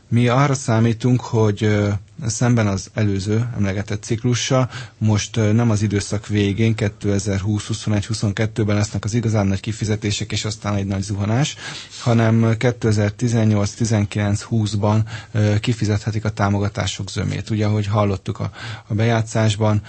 Mi 0.09 0.29
arra 0.29 0.55
számítunk, 0.55 1.21
hogy 1.21 1.69
szemben 2.27 2.67
az 2.67 2.91
előző 2.95 3.49
emlegetett 3.57 4.03
ciklussal, 4.03 4.71
most 4.99 5.37
nem 5.37 5.71
az 5.71 5.83
időszak 5.83 6.27
végén, 6.27 6.75
2020-21-22-ben 6.77 8.77
lesznek 8.77 9.05
az 9.05 9.15
igazán 9.15 9.47
nagy 9.47 9.61
kifizetések, 9.61 10.33
és 10.33 10.45
aztán 10.45 10.75
egy 10.75 10.87
nagy 10.87 11.03
zuhanás, 11.03 11.57
hanem 12.03 12.57
2018-19-20-ban 12.59 14.99
kifizethetik 15.61 16.25
a 16.25 16.31
támogatások 16.31 17.11
zömét. 17.11 17.51
Ugye, 17.51 17.67
ahogy 17.67 17.87
hallottuk 17.87 18.41
a, 18.41 18.51
a 18.87 18.95
bejátszásban, 18.95 19.83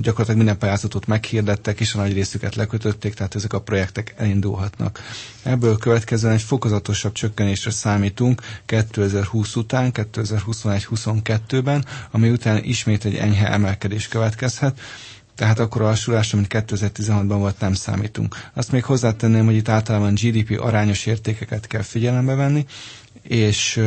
gyakorlatilag 0.00 0.36
minden 0.36 0.58
pályázatot 0.58 1.06
meghirdettek, 1.06 1.80
és 1.80 1.94
a 1.94 1.98
nagy 1.98 2.12
részüket 2.12 2.54
lekötötték, 2.54 3.14
tehát 3.14 3.34
ezek 3.34 3.52
a 3.52 3.60
projektek 3.60 4.14
elindulhatnak. 4.16 5.00
Ebből 5.42 5.76
következően 5.76 6.34
egy 6.34 6.42
fokozatosabb 6.42 7.12
csökkenésre 7.12 7.70
számítunk 7.70 8.42
2020 8.66 9.56
után, 9.56 9.92
2021 9.92 10.84
2022-ben, 11.04 11.84
ami 12.10 12.30
után 12.30 12.64
ismét 12.64 13.04
egy 13.04 13.14
enyhe 13.14 13.48
emelkedés 13.50 14.08
következhet, 14.08 14.80
tehát 15.34 15.58
akkor 15.58 15.82
a 15.82 15.84
lassulásra, 15.84 16.36
mint 16.38 16.50
2016-ban 16.54 17.36
volt, 17.38 17.60
nem 17.60 17.74
számítunk. 17.74 18.36
Azt 18.54 18.72
még 18.72 18.84
hozzátenném, 18.84 19.44
hogy 19.44 19.54
itt 19.54 19.68
általában 19.68 20.14
GDP 20.14 20.60
arányos 20.60 21.06
értékeket 21.06 21.66
kell 21.66 21.82
figyelembe 21.82 22.34
venni, 22.34 22.66
és, 23.22 23.80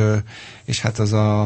és 0.64 0.80
hát 0.80 0.98
az 0.98 1.12
a, 1.12 1.40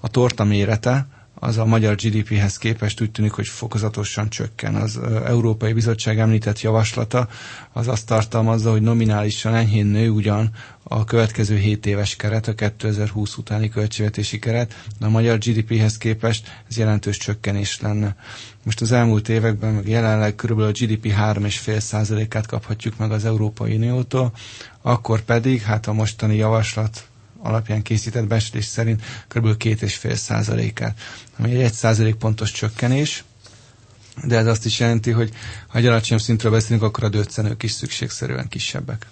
a 0.00 0.08
torta 0.10 0.44
mérete, 0.44 1.06
az 1.44 1.58
a 1.58 1.64
magyar 1.64 1.94
GDP-hez 1.94 2.56
képest 2.58 3.00
úgy 3.00 3.10
tűnik, 3.10 3.32
hogy 3.32 3.46
fokozatosan 3.46 4.28
csökken. 4.30 4.74
Az 4.74 5.00
Európai 5.26 5.72
Bizottság 5.72 6.18
említett 6.18 6.60
javaslata 6.60 7.28
az 7.72 7.88
azt 7.88 8.06
tartalmazza, 8.06 8.70
hogy 8.70 8.82
nominálisan 8.82 9.54
enyhén 9.54 9.86
nő 9.86 10.08
ugyan 10.10 10.50
a 10.82 11.04
következő 11.04 11.56
7 11.56 11.86
éves 11.86 12.16
keret, 12.16 12.48
a 12.48 12.54
2020 12.54 13.36
utáni 13.36 13.68
költségvetési 13.68 14.38
keret, 14.38 14.74
de 15.00 15.06
a 15.06 15.10
magyar 15.10 15.38
GDP-hez 15.38 15.96
képest 15.98 16.62
ez 16.68 16.76
jelentős 16.76 17.16
csökkenés 17.16 17.80
lenne. 17.80 18.16
Most 18.64 18.80
az 18.80 18.92
elmúlt 18.92 19.28
években, 19.28 19.72
meg 19.74 19.88
jelenleg 19.88 20.34
körülbelül 20.34 20.70
a 20.70 20.84
GDP 20.84 21.06
3,5%-át 21.06 22.46
kaphatjuk 22.46 22.96
meg 22.96 23.12
az 23.12 23.24
Európai 23.24 23.74
Uniótól, 23.76 24.32
akkor 24.82 25.20
pedig, 25.20 25.62
hát 25.62 25.86
a 25.86 25.92
mostani 25.92 26.36
javaslat 26.36 27.08
alapján 27.44 27.82
készített 27.82 28.26
becslés 28.26 28.64
szerint 28.64 29.02
kb. 29.28 29.46
2,5 29.46 30.14
százalékát, 30.14 30.98
ami 31.38 31.50
egy 31.50 31.60
1 31.62 31.72
százalék 31.72 32.14
pontos 32.14 32.50
csökkenés, 32.52 33.24
de 34.22 34.36
ez 34.36 34.46
azt 34.46 34.64
is 34.64 34.78
jelenti, 34.80 35.10
hogy 35.10 35.30
ha 35.68 35.78
egy 35.78 35.86
alacsonyabb 35.86 36.22
szintről 36.22 36.52
beszélünk, 36.52 36.82
akkor 36.82 37.04
a 37.04 37.08
döccenők 37.08 37.62
is 37.62 37.70
szükségszerűen 37.72 38.48
kisebbek. 38.48 39.06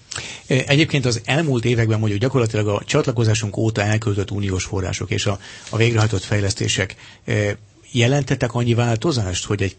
Egyébként 0.46 1.04
az 1.04 1.20
elmúlt 1.24 1.64
években 1.64 1.98
mondjuk 1.98 2.20
gyakorlatilag 2.20 2.68
a 2.68 2.82
csatlakozásunk 2.86 3.56
óta 3.56 3.82
elköltött 3.82 4.30
uniós 4.30 4.64
források 4.64 5.10
és 5.10 5.26
a, 5.26 5.38
a 5.70 5.76
végrehajtott 5.76 6.22
fejlesztések 6.22 6.96
jelentettek 7.92 8.54
annyi 8.54 8.74
változást, 8.74 9.44
hogy, 9.44 9.62
egy, 9.62 9.76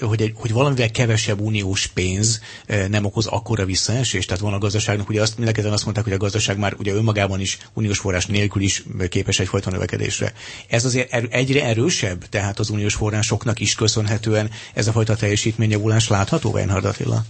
hogy, 0.00 0.22
egy, 0.22 0.32
hogy 0.34 0.52
valamivel 0.52 0.90
kevesebb 0.90 1.40
uniós 1.40 1.86
pénz 1.86 2.40
eh, 2.66 2.88
nem 2.88 3.04
okoz 3.04 3.26
akkora 3.26 3.64
visszaesést? 3.64 4.28
Tehát 4.28 4.42
van 4.42 4.52
a 4.52 4.58
gazdaságnak, 4.58 5.08
ugye 5.08 5.20
azt 5.22 5.34
mindenkezen 5.36 5.72
azt 5.72 5.84
mondták, 5.84 6.04
hogy 6.04 6.12
a 6.12 6.16
gazdaság 6.16 6.58
már 6.58 6.74
ugye 6.78 6.92
önmagában 6.92 7.40
is 7.40 7.58
uniós 7.72 7.98
forrás 7.98 8.26
nélkül 8.26 8.62
is 8.62 8.84
képes 9.08 9.38
egyfajta 9.38 9.70
növekedésre. 9.70 10.32
Ez 10.68 10.84
azért 10.84 11.12
er, 11.12 11.26
egyre 11.30 11.64
erősebb, 11.64 12.28
tehát 12.28 12.58
az 12.58 12.70
uniós 12.70 12.94
forrásoknak 12.94 13.60
is 13.60 13.74
köszönhetően 13.74 14.50
ez 14.74 14.86
a 14.86 14.92
fajta 14.92 15.16
teljesítményjavulás 15.16 16.08
látható, 16.08 16.50
Weinhard 16.50 16.84
Attila? 16.84 17.24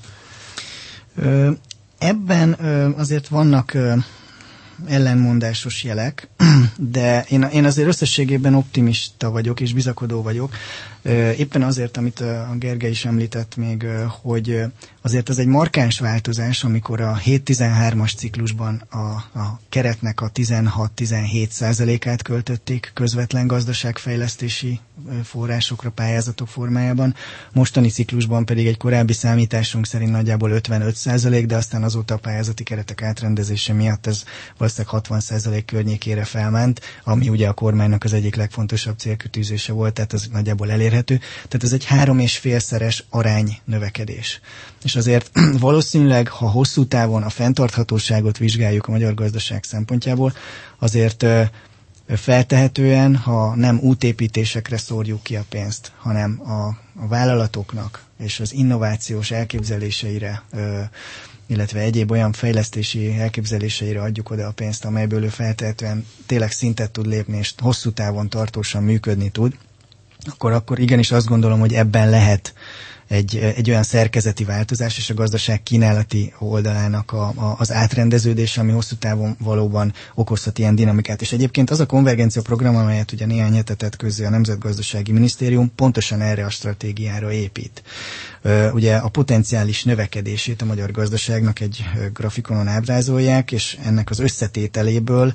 Ebben 1.98 2.52
azért 2.96 3.28
vannak 3.28 3.76
ellenmondásos 4.86 5.84
jelek, 5.84 6.28
de 6.76 7.24
én, 7.28 7.42
én 7.42 7.64
azért 7.64 7.88
összességében 7.88 8.54
optimista 8.54 9.30
vagyok 9.30 9.60
és 9.60 9.72
bizakodó 9.72 10.22
vagyok. 10.22 10.54
Éppen 11.36 11.62
azért, 11.62 11.96
amit 11.96 12.20
a 12.20 12.54
Gergely 12.58 12.90
is 12.90 13.04
említett 13.04 13.56
még, 13.56 13.86
hogy 14.22 14.60
azért 15.02 15.28
ez 15.28 15.38
egy 15.38 15.46
markáns 15.46 15.98
változás, 15.98 16.64
amikor 16.64 17.00
a 17.00 17.18
7-13-as 17.24 18.16
ciklusban 18.16 18.82
a, 18.90 18.98
a 19.38 19.60
keretnek 19.68 20.20
a 20.20 20.30
16-17 20.34 21.48
százalékát 21.48 22.22
költötték 22.22 22.90
közvetlen 22.94 23.46
gazdaságfejlesztési 23.46 24.80
forrásokra, 25.24 25.90
pályázatok 25.90 26.48
formájában. 26.48 27.14
Mostani 27.52 27.88
ciklusban 27.88 28.44
pedig 28.44 28.66
egy 28.66 28.76
korábbi 28.76 29.12
számításunk 29.12 29.86
szerint 29.86 30.10
nagyjából 30.10 30.50
55 30.50 30.94
százalék, 30.96 31.46
de 31.46 31.56
aztán 31.56 31.82
azóta 31.82 32.14
a 32.14 32.18
pályázati 32.18 32.62
keretek 32.62 33.02
átrendezése 33.02 33.72
miatt 33.72 34.06
ez 34.06 34.24
valószínűleg 34.56 34.92
60 34.94 35.20
százalék 35.20 35.64
környékére 35.64 36.24
felment, 36.24 36.80
ami 37.04 37.28
ugye 37.28 37.48
a 37.48 37.52
kormánynak 37.52 38.04
az 38.04 38.12
egyik 38.12 38.34
legfontosabb 38.34 38.98
célkütűzése 38.98 39.72
volt, 39.72 39.94
tehát 39.94 40.12
az 40.12 40.28
nagyjából 40.32 40.70
elérhető. 40.94 41.18
Tehát 41.34 41.62
ez 41.62 41.72
egy 41.72 41.84
három 41.84 42.18
és 42.18 42.38
félszeres 42.38 43.04
arány 43.10 43.58
növekedés. 43.64 44.40
És 44.82 44.96
azért 44.96 45.30
valószínűleg, 45.58 46.28
ha 46.28 46.50
hosszú 46.50 46.86
távon 46.86 47.22
a 47.22 47.30
fenntarthatóságot 47.30 48.38
vizsgáljuk 48.38 48.86
a 48.86 48.90
magyar 48.90 49.14
gazdaság 49.14 49.64
szempontjából, 49.64 50.32
azért 50.78 51.26
feltehetően, 52.08 53.16
ha 53.16 53.54
nem 53.54 53.78
útépítésekre 53.78 54.76
szórjuk 54.76 55.22
ki 55.22 55.36
a 55.36 55.44
pénzt, 55.48 55.92
hanem 55.96 56.40
a, 56.44 56.66
a 57.02 57.06
vállalatoknak 57.08 58.04
és 58.18 58.40
az 58.40 58.52
innovációs 58.52 59.30
elképzeléseire, 59.30 60.42
illetve 61.46 61.80
egyéb 61.80 62.10
olyan 62.10 62.32
fejlesztési 62.32 63.18
elképzeléseire 63.18 64.00
adjuk 64.00 64.30
oda 64.30 64.46
a 64.46 64.50
pénzt, 64.52 64.84
amelyből 64.84 65.24
ő 65.24 65.28
feltehetően 65.28 66.06
tényleg 66.26 66.50
szintet 66.52 66.90
tud 66.90 67.06
lépni, 67.06 67.38
és 67.38 67.54
hosszú 67.56 67.90
távon 67.90 68.28
tartósan 68.28 68.82
működni 68.82 69.28
tud, 69.28 69.56
akkor, 70.26 70.52
akkor 70.52 70.78
igenis 70.78 71.10
azt 71.10 71.26
gondolom, 71.26 71.60
hogy 71.60 71.72
ebben 71.72 72.10
lehet 72.10 72.54
egy, 73.08 73.36
egy 73.36 73.70
olyan 73.70 73.82
szerkezeti 73.82 74.44
változás 74.44 74.98
és 74.98 75.10
a 75.10 75.14
gazdaság 75.14 75.62
kínálati 75.62 76.32
oldalának 76.38 77.12
a, 77.12 77.22
a, 77.28 77.54
az 77.58 77.72
átrendeződés, 77.72 78.58
ami 78.58 78.72
hosszú 78.72 78.96
távon 78.96 79.36
valóban 79.38 79.92
okozhat 80.14 80.58
ilyen 80.58 80.74
dinamikát. 80.74 81.20
És 81.20 81.32
egyébként 81.32 81.70
az 81.70 81.80
a 81.80 81.86
konvergencia 81.86 82.42
program, 82.42 82.76
amelyet 82.76 83.12
ugye 83.12 83.26
néhány 83.26 83.54
hetetet 83.54 83.96
közé 83.96 84.24
a 84.24 84.30
Nemzetgazdasági 84.30 85.12
Minisztérium 85.12 85.74
pontosan 85.74 86.20
erre 86.20 86.44
a 86.44 86.50
stratégiára 86.50 87.32
épít. 87.32 87.82
Ugye 88.72 88.96
a 88.96 89.08
potenciális 89.08 89.84
növekedését 89.84 90.62
a 90.62 90.64
magyar 90.64 90.90
gazdaságnak 90.90 91.60
egy 91.60 91.84
grafikonon 92.12 92.68
ábrázolják, 92.68 93.52
és 93.52 93.78
ennek 93.84 94.10
az 94.10 94.18
összetételéből 94.18 95.34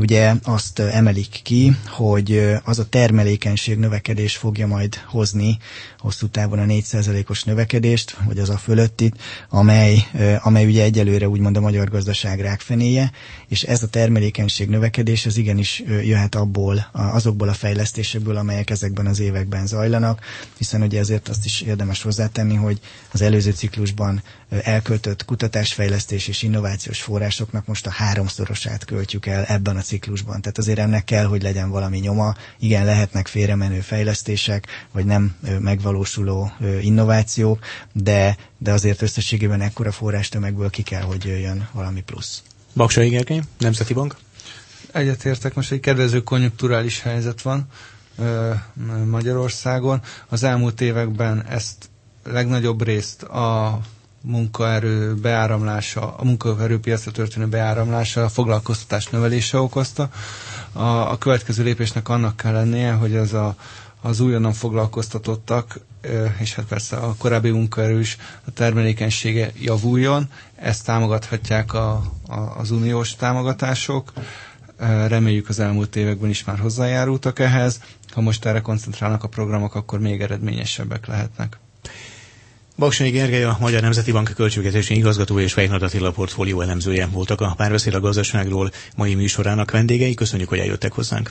ugye 0.00 0.34
azt 0.42 0.78
emelik 0.78 1.40
ki, 1.42 1.76
hogy 1.86 2.54
az 2.64 2.78
a 2.78 2.88
termelékenység 2.88 3.78
növekedés 3.78 4.36
fogja 4.36 4.66
majd 4.66 4.94
hozni 4.94 5.58
hosszú 5.98 6.26
távon 6.28 6.58
a 6.58 6.64
4%-os 6.64 7.44
növekedést, 7.44 8.16
vagy 8.24 8.38
az 8.38 8.50
a 8.50 8.56
fölöttit, 8.56 9.16
amely, 9.48 10.06
amely 10.38 10.66
ugye 10.66 10.82
egyelőre 10.82 11.28
úgymond 11.28 11.56
a 11.56 11.60
magyar 11.60 11.88
gazdaság 11.88 12.40
rákfenéje, 12.40 13.10
és 13.48 13.62
ez 13.62 13.82
a 13.82 13.88
termelékenység 13.88 14.68
növekedés 14.68 15.26
az 15.26 15.36
igenis 15.36 15.82
jöhet 15.86 16.34
abból, 16.34 16.90
azokból 16.92 17.48
a 17.48 17.52
fejlesztésekből, 17.52 18.36
amelyek 18.36 18.70
ezekben 18.70 19.06
az 19.06 19.20
években 19.20 19.66
zajlanak, 19.66 20.20
hiszen 20.56 20.82
ugye 20.82 20.98
ezért 20.98 21.28
azt 21.28 21.44
is 21.44 21.60
érdemes 21.60 22.02
hozzátenni, 22.02 22.54
hogy 22.54 22.80
az 23.12 23.22
előző 23.22 23.50
ciklusban 23.50 24.22
elköltött 24.62 25.24
kutatásfejlesztés 25.24 26.28
és 26.28 26.42
innovációs 26.42 27.02
forrásoknak 27.02 27.66
most 27.66 27.86
a 27.86 27.90
háromszorosát 27.90 28.84
költjük 28.84 29.26
el 29.26 29.44
ebben 29.44 29.76
a 29.76 29.80
ciklusban. 29.90 30.40
Tehát 30.40 30.58
azért 30.58 30.78
ennek 30.78 31.04
kell, 31.04 31.24
hogy 31.24 31.42
legyen 31.42 31.70
valami 31.70 31.98
nyoma. 31.98 32.34
Igen, 32.58 32.84
lehetnek 32.84 33.26
félremenő 33.26 33.80
fejlesztések, 33.80 34.66
vagy 34.92 35.04
nem 35.04 35.36
megvalósuló 35.60 36.52
innovációk, 36.80 37.58
de, 37.92 38.36
de 38.58 38.72
azért 38.72 39.02
összességében 39.02 39.60
ekkora 39.60 39.92
forrástömegből 39.92 40.70
ki 40.70 40.82
kell, 40.82 41.02
hogy 41.02 41.24
jöjjön 41.24 41.68
valami 41.72 42.02
plusz. 42.02 42.42
Baksa 42.74 43.02
Igerkény, 43.02 43.42
Nemzeti 43.58 43.94
Bank. 43.94 44.16
Egyetértek, 44.92 45.54
most 45.54 45.72
egy 45.72 45.80
kedvező 45.80 46.22
konjunkturális 46.22 47.00
helyzet 47.00 47.42
van 47.42 47.66
Magyarországon. 49.06 50.00
Az 50.28 50.42
elmúlt 50.42 50.80
években 50.80 51.44
ezt 51.46 51.88
legnagyobb 52.24 52.82
részt 52.84 53.22
a 53.22 53.80
munkaerő 54.22 55.14
beáramlása, 55.14 56.14
a 56.16 56.24
munkaerőpiacra 56.24 57.10
történő 57.10 57.46
beáramlása, 57.46 58.24
a 58.24 58.28
foglalkoztatás 58.28 59.06
növelése 59.06 59.58
okozta. 59.58 60.08
A, 60.72 60.82
a 60.82 61.18
következő 61.18 61.62
lépésnek 61.62 62.08
annak 62.08 62.36
kell 62.36 62.52
lennie, 62.52 62.92
hogy 62.92 63.16
az 63.16 63.32
a, 63.32 63.54
az 64.00 64.20
újonnan 64.20 64.52
foglalkoztatottak, 64.52 65.78
és 66.38 66.54
hát 66.54 66.64
persze 66.64 66.96
a 66.96 67.14
korábbi 67.18 67.50
munkaerő 67.50 68.00
is 68.00 68.16
a 68.46 68.50
termelékenysége 68.52 69.50
javuljon. 69.60 70.28
Ezt 70.56 70.84
támogathatják 70.84 71.72
a, 71.74 71.90
a, 72.26 72.34
az 72.58 72.70
uniós 72.70 73.14
támogatások. 73.16 74.12
Reméljük 75.06 75.48
az 75.48 75.58
elmúlt 75.58 75.96
években 75.96 76.30
is 76.30 76.44
már 76.44 76.58
hozzájárultak 76.58 77.38
ehhez. 77.38 77.80
Ha 78.10 78.20
most 78.20 78.44
erre 78.44 78.60
koncentrálnak 78.60 79.24
a 79.24 79.28
programok, 79.28 79.74
akkor 79.74 79.98
még 80.00 80.20
eredményesebbek 80.20 81.06
lehetnek. 81.06 81.58
Baksonyi 82.80 83.10
Gergely, 83.10 83.44
a 83.44 83.56
Magyar 83.60 83.82
Nemzeti 83.82 84.12
Bank 84.12 84.32
költségvetési 84.36 84.96
igazgató 84.96 85.40
és 85.40 85.52
Fejnad 85.52 85.82
Attila 85.82 86.10
portfólió 86.10 86.60
elemzője 86.60 87.06
voltak 87.06 87.40
a 87.40 87.54
párbeszéd 87.56 87.94
a 87.94 88.00
gazdaságról 88.00 88.70
mai 88.96 89.14
műsorának 89.14 89.70
vendégei. 89.70 90.14
Köszönjük, 90.14 90.48
hogy 90.48 90.58
eljöttek 90.58 90.92
hozzánk. 90.92 91.30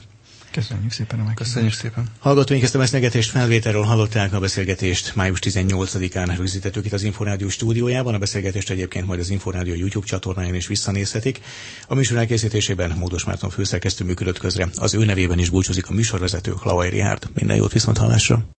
Köszönjük 0.51 0.91
szépen 0.91 1.19
a 1.19 1.33
Köszönjük 1.33 1.73
szépen. 1.73 2.07
Hallgatóink 2.19 2.63
ezt 2.63 2.75
a 2.75 2.77
beszélgetést 2.77 3.29
felvételről 3.29 3.83
hallották 3.83 4.33
a 4.33 4.39
beszélgetést 4.39 5.15
május 5.15 5.39
18-án 5.41 6.33
rögzítettük 6.37 6.85
itt 6.85 6.93
az 6.93 7.03
Inforádió 7.03 7.49
stúdiójában. 7.49 8.13
A 8.13 8.17
beszélgetést 8.17 8.69
egyébként 8.69 9.07
majd 9.07 9.19
az 9.19 9.29
Inforádió 9.29 9.73
YouTube 9.73 10.05
csatornáján 10.05 10.55
is 10.55 10.67
visszanézhetik. 10.67 11.39
A 11.87 11.95
műsor 11.95 12.17
elkészítésében 12.17 12.91
Módos 12.97 13.23
Márton 13.23 13.49
főszerkesztő 13.49 14.05
működött 14.05 14.37
közre. 14.39 14.69
Az 14.75 14.93
ő 14.93 15.05
nevében 15.05 15.39
is 15.39 15.49
búcsúzik 15.49 15.89
a 15.89 15.93
műsorvezető 15.93 16.53
Rihárd. 16.89 17.29
Minden 17.33 17.57
jót 17.57 17.71
viszont 17.71 17.97
hallásra! 17.97 18.45